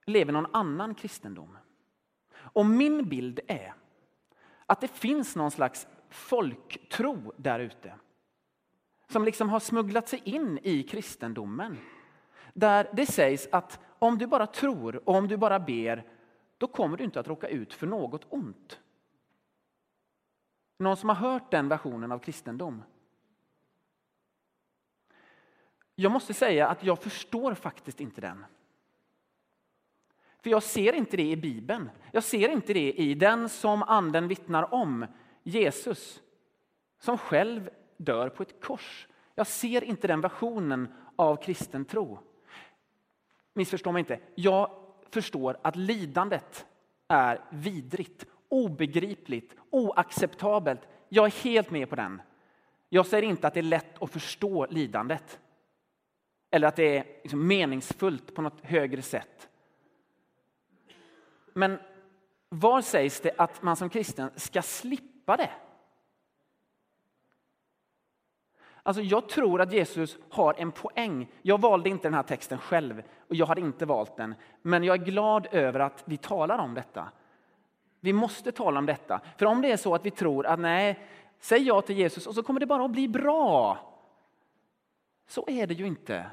lever 0.06 0.34
någon 0.34 0.56
annan 0.56 0.96
kristendom. 0.96 1.58
Och 2.54 2.66
min 2.66 3.10
bild 3.10 3.40
är 3.48 3.74
att 4.66 4.82
det 4.82 4.88
finns 4.88 5.36
någon 5.36 5.52
slags 5.52 5.88
folktro 6.10 7.34
där 7.38 7.60
ute. 7.60 7.94
Som 9.08 9.26
liksom 9.26 9.50
har 9.50 9.60
smugglat 9.60 10.08
sig 10.08 10.22
in 10.24 10.60
i 10.64 10.84
kristendomen. 10.84 11.78
Där 12.54 12.90
det 12.94 13.06
sägs 13.06 13.48
att 13.52 13.80
om 14.00 14.18
du 14.18 14.28
bara 14.28 14.48
tror 14.48 15.10
och 15.10 15.16
om 15.16 15.28
du 15.28 15.38
bara 15.38 15.60
ber, 15.60 16.04
då 16.58 16.68
kommer 16.68 16.98
du 16.98 17.04
inte 17.04 17.20
att 17.20 17.28
råka 17.28 17.48
ut 17.48 17.74
för 17.74 17.88
något 17.88 18.26
ont. 18.30 18.80
Någon 20.78 20.98
som 20.98 21.10
har 21.10 21.16
hört 21.16 21.52
den 21.52 21.70
versionen 21.70 22.12
av 22.12 22.20
kristendom? 22.20 22.84
Jag 25.96 26.12
måste 26.12 26.34
säga 26.34 26.68
att 26.68 26.84
jag 26.84 27.04
förstår 27.04 27.54
faktiskt 27.54 28.02
inte 28.02 28.22
den. 28.22 28.46
För 30.46 30.50
jag 30.50 30.64
ser 30.64 30.94
inte 30.94 31.18
det 31.18 31.32
i 31.32 31.36
Bibeln. 31.36 31.90
Jag 32.12 32.24
ser 32.24 32.50
inte 32.50 32.74
det 32.74 32.94
i 32.94 33.14
den 33.14 33.50
som 33.50 33.84
anden 33.84 34.28
vittnar 34.28 34.74
om, 34.74 35.06
Jesus, 35.44 36.22
som 37.00 37.18
själv 37.18 37.70
dör 37.98 38.30
på 38.30 38.44
ett 38.44 38.62
kors. 38.62 39.08
Jag 39.36 39.48
ser 39.48 39.84
inte 39.84 40.08
den 40.08 40.22
versionen 40.22 40.94
av 41.16 41.36
kristen 41.36 41.86
tro. 41.86 42.20
Missförstå 43.54 43.92
mig 43.92 44.00
inte. 44.00 44.20
Jag 44.36 44.70
förstår 45.10 45.58
att 45.62 45.76
lidandet 45.76 46.66
är 47.08 47.42
vidrigt, 47.50 48.26
obegripligt, 48.50 49.56
oacceptabelt. 49.70 50.82
Jag 51.10 51.26
är 51.26 51.44
helt 51.44 51.72
med 51.72 51.90
på 51.90 51.96
den. 51.96 52.22
Jag 52.90 53.06
säger 53.06 53.24
inte 53.24 53.48
att 53.48 53.54
det 53.54 53.60
är 53.60 53.64
lätt 53.64 54.04
att 54.04 54.12
förstå 54.12 54.68
lidandet. 54.70 55.40
Eller 56.52 56.68
att 56.68 56.76
det 56.76 56.98
är 56.98 57.06
liksom 57.24 57.48
meningsfullt 57.48 58.36
på 58.36 58.42
något 58.42 58.62
högre 58.62 59.02
sätt. 59.02 59.50
Men 61.58 61.80
var 62.50 62.82
sägs 62.82 63.20
det 63.20 63.32
att 63.38 63.62
man 63.62 63.76
som 63.76 63.90
kristen 63.90 64.30
ska 64.36 64.62
slippa 64.62 65.38
det? 65.38 65.52
Alltså 68.84 69.02
jag 69.02 69.30
tror 69.30 69.62
att 69.62 69.74
Jesus 69.74 70.18
har 70.30 70.56
en 70.58 70.72
poäng. 70.72 71.32
Jag 71.42 71.62
valde 71.62 71.90
inte 71.90 72.08
den 72.08 72.14
här 72.14 72.24
texten 72.24 72.58
själv 72.58 73.04
och 73.28 73.36
jag 73.36 73.46
hade 73.46 73.62
inte 73.62 73.86
valt 73.86 74.18
den. 74.18 74.36
Men 74.62 74.84
jag 74.84 75.02
är 75.02 75.06
glad 75.06 75.48
över 75.52 75.80
att 75.80 76.04
vi 76.06 76.18
talar 76.18 76.58
om 76.58 76.74
detta. 76.74 77.12
Vi 78.00 78.14
måste 78.14 78.52
tala 78.52 78.80
om 78.80 78.86
detta. 78.86 79.22
För 79.38 79.46
om 79.46 79.62
det 79.62 79.72
är 79.72 79.78
så 79.78 79.96
att 79.96 80.06
vi 80.06 80.12
tror 80.12 80.46
att 80.46 80.60
nej, 80.60 81.08
säg 81.40 81.62
ja 81.62 81.82
till 81.82 81.98
Jesus 81.98 82.28
och 82.28 82.36
så 82.36 82.44
kommer 82.44 82.60
det 82.60 82.66
bara 82.66 82.86
att 82.86 82.92
bli 82.92 83.08
bra. 83.08 83.78
Så 85.28 85.46
är 85.48 85.68
det 85.68 85.74
ju 85.74 85.88
inte. 85.88 86.26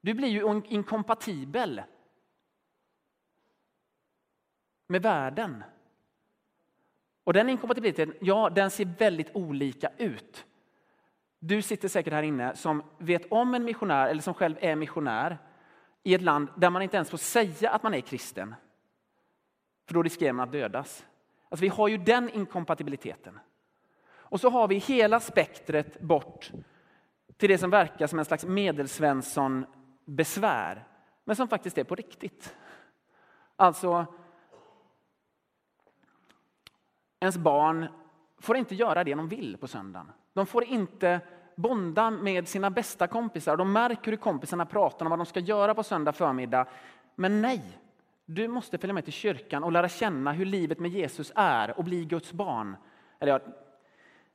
Du 0.00 0.14
blir 0.14 0.28
ju 0.28 0.62
inkompatibel 0.68 1.82
med 4.86 5.02
världen. 5.02 5.64
Och 7.24 7.32
den 7.32 7.48
inkompatibiliteten, 7.48 8.14
ja, 8.20 8.50
den 8.50 8.70
ser 8.70 8.84
väldigt 8.98 9.36
olika 9.36 9.90
ut. 9.98 10.46
Du 11.38 11.62
sitter 11.62 11.88
säkert 11.88 12.12
här 12.12 12.22
inne 12.22 12.56
som 12.56 12.82
vet 12.98 13.32
om 13.32 13.54
en 13.54 13.64
missionär 13.64 14.08
eller 14.08 14.22
som 14.22 14.34
själv 14.34 14.56
är 14.60 14.76
missionär 14.76 15.38
i 16.02 16.14
ett 16.14 16.22
land 16.22 16.48
där 16.56 16.70
man 16.70 16.82
inte 16.82 16.96
ens 16.96 17.10
får 17.10 17.18
säga 17.18 17.70
att 17.70 17.82
man 17.82 17.94
är 17.94 18.00
kristen. 18.00 18.54
För 19.86 19.94
då 19.94 20.02
riskerar 20.02 20.32
man 20.32 20.48
att 20.48 20.52
dödas. 20.52 21.06
Alltså 21.48 21.62
vi 21.62 21.68
har 21.68 21.88
ju 21.88 21.96
den 21.96 22.30
inkompatibiliteten. 22.30 23.38
Och 24.08 24.40
så 24.40 24.50
har 24.50 24.68
vi 24.68 24.76
hela 24.76 25.20
spektret 25.20 26.00
bort 26.00 26.50
till 27.36 27.48
det 27.48 27.58
som 27.58 27.70
verkar 27.70 28.06
som 28.06 28.18
en 28.18 28.24
slags 28.24 28.44
medelsvensson 28.44 29.66
besvär, 30.04 30.84
men 31.24 31.36
som 31.36 31.48
faktiskt 31.48 31.78
är 31.78 31.84
på 31.84 31.94
riktigt. 31.94 32.56
Alltså, 33.56 34.06
ens 37.20 37.36
barn 37.38 37.86
får 38.38 38.56
inte 38.56 38.74
göra 38.74 39.04
det 39.04 39.14
de 39.14 39.28
vill 39.28 39.56
på 39.56 39.66
söndagen. 39.66 40.12
De 40.32 40.46
får 40.46 40.64
inte 40.64 41.20
bonda 41.56 42.10
med 42.10 42.48
sina 42.48 42.70
bästa 42.70 43.06
kompisar. 43.06 43.56
De 43.56 43.72
märker 43.72 44.10
hur 44.10 44.18
kompisarna 44.18 44.66
pratar 44.66 45.06
om 45.06 45.10
vad 45.10 45.18
de 45.18 45.26
ska 45.26 45.40
göra 45.40 45.74
på 45.74 45.82
söndag 45.82 46.12
förmiddag. 46.12 46.66
Men 47.14 47.42
nej, 47.42 47.78
du 48.24 48.48
måste 48.48 48.78
följa 48.78 48.94
med 48.94 49.04
till 49.04 49.12
kyrkan 49.12 49.64
och 49.64 49.72
lära 49.72 49.88
känna 49.88 50.32
hur 50.32 50.44
livet 50.44 50.78
med 50.78 50.90
Jesus 50.90 51.32
är 51.34 51.78
och 51.78 51.84
bli 51.84 52.04
Guds 52.04 52.32
barn. 52.32 52.76
Eller 53.20 53.32
ja, 53.32 53.40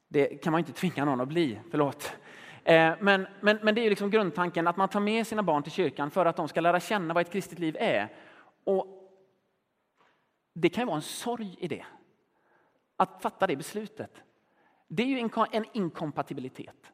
det 0.08 0.26
kan 0.26 0.52
man 0.52 0.60
inte 0.60 0.72
tvinga 0.72 1.06
någon 1.06 1.22
att 1.22 1.28
bli, 1.28 1.60
förlåt. 1.72 2.14
Eh, 2.64 2.94
men, 3.00 3.28
men, 3.40 3.60
men 3.62 3.76
det 3.76 3.86
är 3.86 3.90
liksom 3.90 4.10
grundtanken 4.10 4.68
att 4.68 4.78
man 4.78 4.90
tar 4.90 5.00
med 5.00 5.28
sina 5.28 5.44
barn 5.44 5.64
till 5.64 5.72
kyrkan 5.72 6.12
för 6.12 6.26
att 6.26 6.36
de 6.36 6.48
ska 6.48 6.62
lära 6.62 6.80
känna 6.80 7.14
vad 7.14 7.22
ett 7.22 7.34
kristet 7.34 7.60
liv 7.60 7.78
är. 7.80 8.10
Och 8.64 8.88
det 10.54 10.70
kan 10.70 10.82
ju 10.82 10.86
vara 10.86 10.96
en 10.96 11.02
sorg 11.02 11.56
i 11.60 11.68
det. 11.68 11.86
Att 13.02 13.22
fatta 13.22 13.48
det 13.48 13.56
beslutet. 13.56 14.24
Det 14.88 15.04
är 15.04 15.08
ju 15.08 15.30
en 15.52 15.66
inkompatibilitet. 15.74 16.92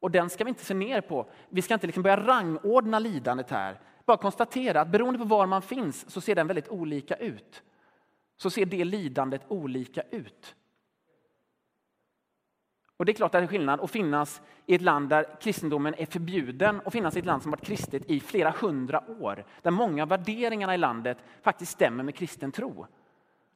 Och 0.00 0.10
den 0.10 0.30
ska 0.30 0.44
vi 0.44 0.48
inte 0.48 0.64
se 0.64 0.74
ner 0.74 1.00
på. 1.00 1.30
Vi 1.48 1.62
ska 1.62 1.74
inte 1.74 1.86
liksom 1.86 2.02
börja 2.02 2.26
rangordna 2.26 2.98
lidandet 2.98 3.50
här. 3.50 3.80
Bara 4.06 4.16
konstatera 4.16 4.80
att 4.80 4.88
beroende 4.88 5.18
på 5.18 5.24
var 5.24 5.46
man 5.46 5.62
finns 5.62 6.10
så 6.10 6.20
ser 6.20 6.34
den 6.34 6.46
väldigt 6.46 6.68
olika 6.68 7.14
ut. 7.14 7.62
Så 8.36 8.50
ser 8.50 8.66
det 8.66 8.84
lidandet 8.84 9.42
olika 9.48 10.02
ut. 10.02 10.56
Och 12.96 13.04
det 13.04 13.12
är 13.12 13.14
klart 13.14 13.34
att 13.34 13.40
det 13.40 13.44
är 13.44 13.46
skillnad 13.46 13.80
att 13.80 13.90
finnas 13.90 14.42
i 14.66 14.74
ett 14.74 14.82
land 14.82 15.08
där 15.08 15.40
kristendomen 15.40 15.94
är 15.98 16.06
förbjuden 16.06 16.80
och 16.80 16.92
finnas 16.92 17.16
i 17.16 17.18
ett 17.18 17.24
land 17.26 17.42
som 17.42 17.50
varit 17.50 17.66
kristet 17.66 18.10
i 18.10 18.20
flera 18.20 18.50
hundra 18.50 19.04
år. 19.20 19.44
Där 19.62 19.70
många 19.70 20.02
av 20.02 20.08
värderingarna 20.08 20.74
i 20.74 20.78
landet 20.78 21.18
faktiskt 21.42 21.72
stämmer 21.72 22.04
med 22.04 22.14
kristen 22.14 22.52
tro. 22.52 22.86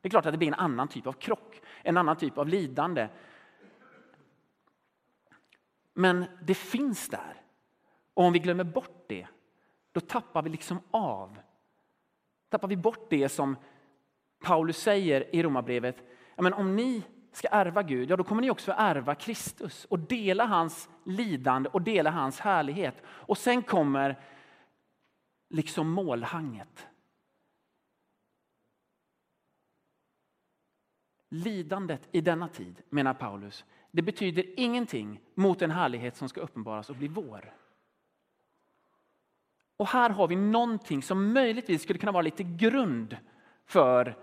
Det 0.00 0.08
är 0.08 0.10
klart 0.10 0.26
att 0.26 0.32
det 0.32 0.38
blir 0.38 0.48
en 0.48 0.54
annan 0.54 0.88
typ 0.88 1.06
av 1.06 1.12
krock, 1.12 1.60
en 1.82 1.96
annan 1.96 2.16
typ 2.16 2.38
av 2.38 2.48
lidande. 2.48 3.08
Men 5.94 6.24
det 6.42 6.54
finns 6.54 7.08
där. 7.08 7.42
Och 8.14 8.24
om 8.24 8.32
vi 8.32 8.38
glömmer 8.38 8.64
bort 8.64 9.04
det, 9.08 9.26
då 9.92 10.00
tappar 10.00 10.42
vi 10.42 10.50
liksom 10.50 10.80
av. 10.90 11.38
Tappar 12.48 12.68
vi 12.68 12.76
bort 12.76 13.06
det 13.10 13.28
som 13.28 13.56
Paulus 14.44 14.78
säger 14.78 15.34
i 15.34 15.42
Romarbrevet. 15.42 15.96
Men 16.36 16.54
om 16.54 16.76
ni 16.76 17.02
ska 17.32 17.48
ärva 17.48 17.82
Gud, 17.82 18.10
ja 18.10 18.16
då 18.16 18.24
kommer 18.24 18.42
ni 18.42 18.50
också 18.50 18.74
ärva 18.76 19.14
Kristus 19.14 19.84
och 19.84 19.98
dela 19.98 20.44
hans 20.46 20.88
lidande 21.04 21.68
och 21.68 21.82
dela 21.82 22.10
hans 22.10 22.40
härlighet. 22.40 23.02
Och 23.06 23.38
sen 23.38 23.62
kommer 23.62 24.18
liksom 25.48 25.90
målhanget. 25.90 26.86
Lidandet 31.28 32.08
i 32.12 32.20
denna 32.20 32.48
tid, 32.48 32.82
menar 32.90 33.14
Paulus, 33.14 33.64
det 33.90 34.02
betyder 34.02 34.44
ingenting 34.56 35.20
mot 35.34 35.62
en 35.62 35.70
härlighet 35.70 36.16
som 36.16 36.28
ska 36.28 36.40
uppenbaras 36.40 36.90
och 36.90 36.96
bli 36.96 37.08
vår. 37.08 37.54
Och 39.76 39.88
här 39.88 40.10
har 40.10 40.28
vi 40.28 40.36
någonting 40.36 41.02
som 41.02 41.32
möjligtvis 41.32 41.82
skulle 41.82 41.98
kunna 41.98 42.12
vara 42.12 42.22
lite 42.22 42.42
grund 42.42 43.16
för 43.66 44.16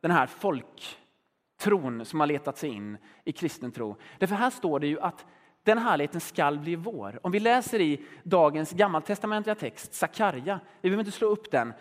den 0.00 0.10
här 0.10 0.26
folktron 0.26 2.04
som 2.04 2.20
har 2.20 2.26
letat 2.26 2.58
sig 2.58 2.70
in 2.70 2.98
i 3.24 3.32
kristen 3.32 3.72
tro. 3.72 3.96
Därför 4.18 4.34
här 4.34 4.50
står 4.50 4.80
det 4.80 4.86
ju 4.86 5.00
att 5.00 5.26
den 5.62 5.78
härligheten 5.78 6.20
skall 6.20 6.58
bli 6.58 6.76
vår. 6.76 7.20
Om 7.22 7.32
vi 7.32 7.40
läser 7.40 7.80
i 7.80 8.06
dagens 8.22 8.72
gammaltestamentliga 8.72 9.54
text, 9.54 9.94
Sakarja, 9.94 10.60
vi 10.80 10.90
behöver 10.90 11.00
inte 11.00 11.18
slå 11.18 11.28
upp 11.28 11.50
den, 11.50 11.72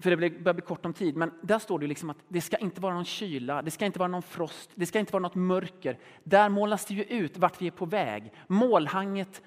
för 0.00 0.10
det 0.10 0.16
börjar 0.16 0.54
bli 0.54 0.62
kort 0.62 0.86
om 0.86 0.92
tid, 0.92 1.16
men 1.16 1.32
där 1.42 1.58
står 1.58 1.78
det 1.78 1.86
liksom 1.86 2.10
att 2.10 2.16
det 2.28 2.40
ska 2.40 2.56
inte 2.56 2.80
vara 2.80 2.94
någon 2.94 3.04
kyla, 3.04 3.62
det 3.62 3.70
ska 3.70 3.86
inte 3.86 3.98
vara 3.98 4.08
någon 4.08 4.22
frost, 4.22 4.70
det 4.74 4.86
ska 4.86 4.98
inte 4.98 5.12
vara 5.12 5.22
något 5.22 5.34
mörker. 5.34 5.98
Där 6.24 6.48
målas 6.48 6.86
det 6.86 6.94
ju 6.94 7.04
ut 7.04 7.38
vart 7.38 7.62
vi 7.62 7.66
är 7.66 7.70
på 7.70 7.86
väg. 7.86 8.32
Målhanget 8.46 9.42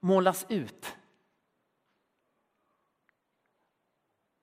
målas 0.00 0.46
ut. 0.48 0.96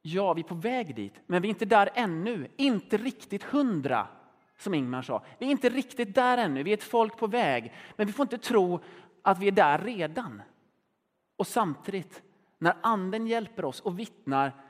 Ja, 0.01 0.33
vi 0.33 0.41
är 0.41 0.47
på 0.47 0.55
väg 0.55 0.95
dit, 0.95 1.13
men 1.25 1.41
vi 1.41 1.47
är 1.47 1.49
inte 1.49 1.65
där 1.65 1.89
ännu. 1.93 2.47
Inte 2.55 2.97
riktigt 2.97 3.43
hundra, 3.43 4.07
som 4.57 4.73
Ingmar 4.73 5.01
sa. 5.01 5.25
Vi 5.39 5.45
är 5.45 5.51
inte 5.51 5.69
riktigt 5.69 6.15
där 6.15 6.38
ännu. 6.38 6.63
Vi 6.63 6.69
är 6.69 6.77
ett 6.77 6.83
folk 6.83 7.17
på 7.17 7.27
väg, 7.27 7.73
men 7.95 8.07
vi 8.07 8.13
får 8.13 8.23
inte 8.23 8.38
tro 8.38 8.79
att 9.21 9.39
vi 9.39 9.47
är 9.47 9.51
där 9.51 9.79
redan. 9.79 10.41
Och 11.36 11.47
samtidigt, 11.47 12.21
när 12.57 12.75
Anden 12.81 13.27
hjälper 13.27 13.65
oss 13.65 13.79
och 13.79 13.99
vittnar 13.99 14.62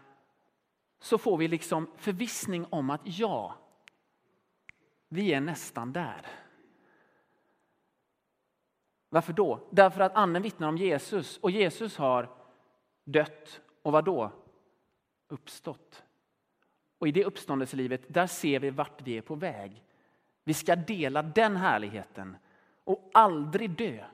så 1.04 1.18
får 1.18 1.38
vi 1.38 1.48
liksom 1.48 1.88
förvissning 1.98 2.66
om 2.70 2.90
att 2.90 3.02
ja, 3.04 3.56
vi 5.08 5.34
är 5.34 5.42
nästan 5.42 5.94
där. 5.94 6.28
Varför 9.10 9.34
då? 9.34 9.68
Därför 9.70 10.02
att 10.02 10.16
anden 10.16 10.42
vittnar 10.42 10.68
om 10.68 10.78
Jesus 10.78 11.38
och 11.38 11.52
Jesus 11.52 11.98
har 11.98 12.30
dött 13.04 13.62
och 13.82 13.92
vad 13.92 14.06
då? 14.06 14.32
Uppstått. 15.28 16.04
Och 16.98 17.08
i 17.08 17.12
det 17.12 17.26
uppståndelselivet, 17.26 18.02
där 18.08 18.28
ser 18.28 18.60
vi 18.60 18.70
vart 18.70 19.02
vi 19.02 19.18
är 19.18 19.22
på 19.22 19.36
väg. 19.36 19.84
Vi 20.44 20.54
ska 20.54 20.76
dela 20.76 21.22
den 21.24 21.56
härligheten 21.56 22.38
och 22.84 23.10
aldrig 23.14 23.70
dö. 23.70 24.06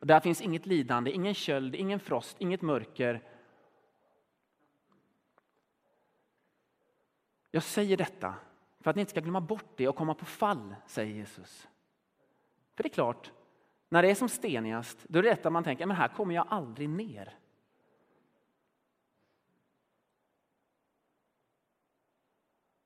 Och 0.00 0.06
där 0.06 0.20
finns 0.20 0.40
inget 0.40 0.66
lidande, 0.66 1.10
ingen 1.10 1.34
köld, 1.34 1.74
ingen 1.74 2.00
frost, 2.00 2.36
inget 2.38 2.62
mörker 2.62 3.22
Jag 7.54 7.62
säger 7.62 7.96
detta 7.96 8.34
för 8.80 8.90
att 8.90 8.96
ni 8.96 9.00
inte 9.00 9.10
ska 9.10 9.20
glömma 9.20 9.40
bort 9.40 9.76
det 9.76 9.88
och 9.88 9.96
komma 9.96 10.14
på 10.14 10.24
fall, 10.24 10.74
säger 10.86 11.14
Jesus. 11.14 11.68
För 12.74 12.82
det 12.82 12.88
är 12.88 12.94
klart, 12.94 13.32
när 13.88 14.02
det 14.02 14.10
är 14.10 14.14
som 14.14 14.28
stenigast, 14.28 14.98
då 15.08 15.18
är 15.18 15.22
det 15.22 15.28
detta 15.28 15.48
att 15.48 15.52
man 15.52 15.64
tänker, 15.64 15.86
men 15.86 15.96
här 15.96 16.08
kommer 16.08 16.34
jag 16.34 16.46
aldrig 16.48 16.88
ner. 16.88 17.38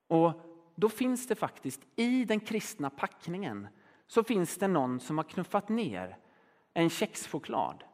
Och 0.06 0.32
då 0.74 0.88
finns 0.88 1.26
det 1.26 1.34
faktiskt 1.34 1.80
i 1.96 2.24
den 2.24 2.40
kristna 2.40 2.90
packningen 2.90 3.68
så 4.06 4.24
finns 4.24 4.56
det 4.56 4.68
någon 4.68 5.00
som 5.00 5.18
har 5.18 5.24
knuffat 5.24 5.68
ner 5.68 6.18
en 6.74 6.90
kexchoklad 6.90 7.84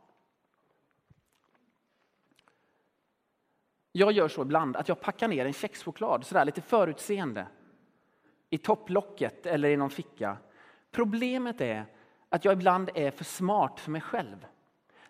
Jag 3.92 4.12
gör 4.12 4.28
så 4.28 4.42
ibland 4.42 4.76
att 4.76 4.88
jag 4.88 5.00
packar 5.00 5.28
ner 5.28 5.46
en 5.46 5.52
kexchoklad 5.52 6.26
sådär 6.26 6.44
lite 6.44 6.60
förutseende 6.60 7.46
i 8.50 8.58
topplocket 8.58 9.46
eller 9.46 9.68
i 9.68 9.76
någon 9.76 9.90
ficka. 9.90 10.36
Problemet 10.90 11.60
är 11.60 11.84
att 12.28 12.44
jag 12.44 12.52
ibland 12.52 12.90
är 12.94 13.10
för 13.10 13.24
smart 13.24 13.80
för 13.80 13.90
mig 13.90 14.00
själv. 14.00 14.46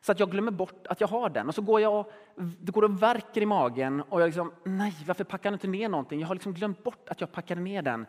Så 0.01 0.13
att 0.13 0.21
jag 0.21 0.31
glömmer 0.31 0.53
bort 0.53 0.87
att 0.87 1.01
jag 1.01 1.09
har 1.09 1.31
den. 1.31 1.49
Och 1.49 1.55
så 1.55 1.63
går 1.63 1.81
jag 1.81 2.07
det 2.35 2.73
går 2.73 2.85
och 2.85 3.03
värker 3.03 3.41
i 3.41 3.47
magen 3.47 4.01
och 4.01 4.21
jag 4.21 4.27
liksom, 4.27 4.53
nej, 4.65 4.95
varför 5.07 5.25
packar 5.25 5.51
jag 5.51 5.55
inte 5.55 5.69
ner 5.69 5.89
någonting? 5.89 6.21
Jag 6.21 6.29
har 6.29 6.35
liksom 6.35 6.55
glömt 6.55 6.85
bort 6.85 7.09
att 7.09 7.21
jag 7.21 7.33
packade 7.33 7.61
ner 7.61 7.83
den. 7.83 8.07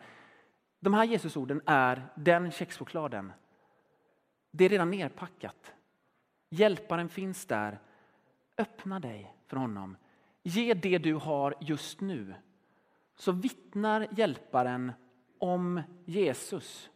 De 0.80 0.94
här 0.94 1.04
Jesusorden 1.04 1.62
är 1.66 2.08
den 2.14 2.50
kexchokladen. 2.50 3.32
Det 4.50 4.64
är 4.64 4.68
redan 4.68 4.90
nerpackat. 4.90 5.72
Hjälparen 6.50 7.08
finns 7.08 7.46
där. 7.46 7.78
Öppna 8.58 9.00
dig 9.00 9.34
för 9.46 9.56
honom. 9.56 9.96
Ge 10.46 10.74
det 10.74 10.98
du 10.98 11.14
har 11.14 11.54
just 11.60 12.00
nu. 12.00 12.34
Så 13.16 13.32
vittnar 13.32 14.08
hjälparen 14.16 14.92
om 15.38 15.82
Jesus 16.04 16.90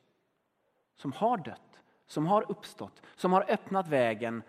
som 0.97 1.13
har 1.13 1.37
dött, 1.37 1.81
som 2.07 2.27
har 2.27 2.51
uppstått, 2.51 3.03
som 3.17 3.33
har 3.33 3.51
öppnat 3.51 3.89
vägen 3.89 4.43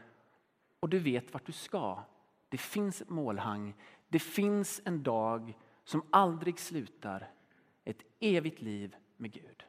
och 0.80 0.90
du 0.90 1.00
vet 1.00 1.34
vart 1.34 1.46
du 1.46 1.52
ska. 1.52 2.04
Det 2.50 2.58
finns 2.58 3.02
ett 3.02 3.10
målhang, 3.10 3.74
det 4.08 4.20
finns 4.20 4.82
en 4.86 5.04
dag 5.04 5.58
som 5.84 6.04
aldrig 6.10 6.60
slutar. 6.60 7.32
Ett 7.84 8.04
evigt 8.20 8.62
liv 8.62 8.96
med 9.18 9.32
Gud. 9.32 9.64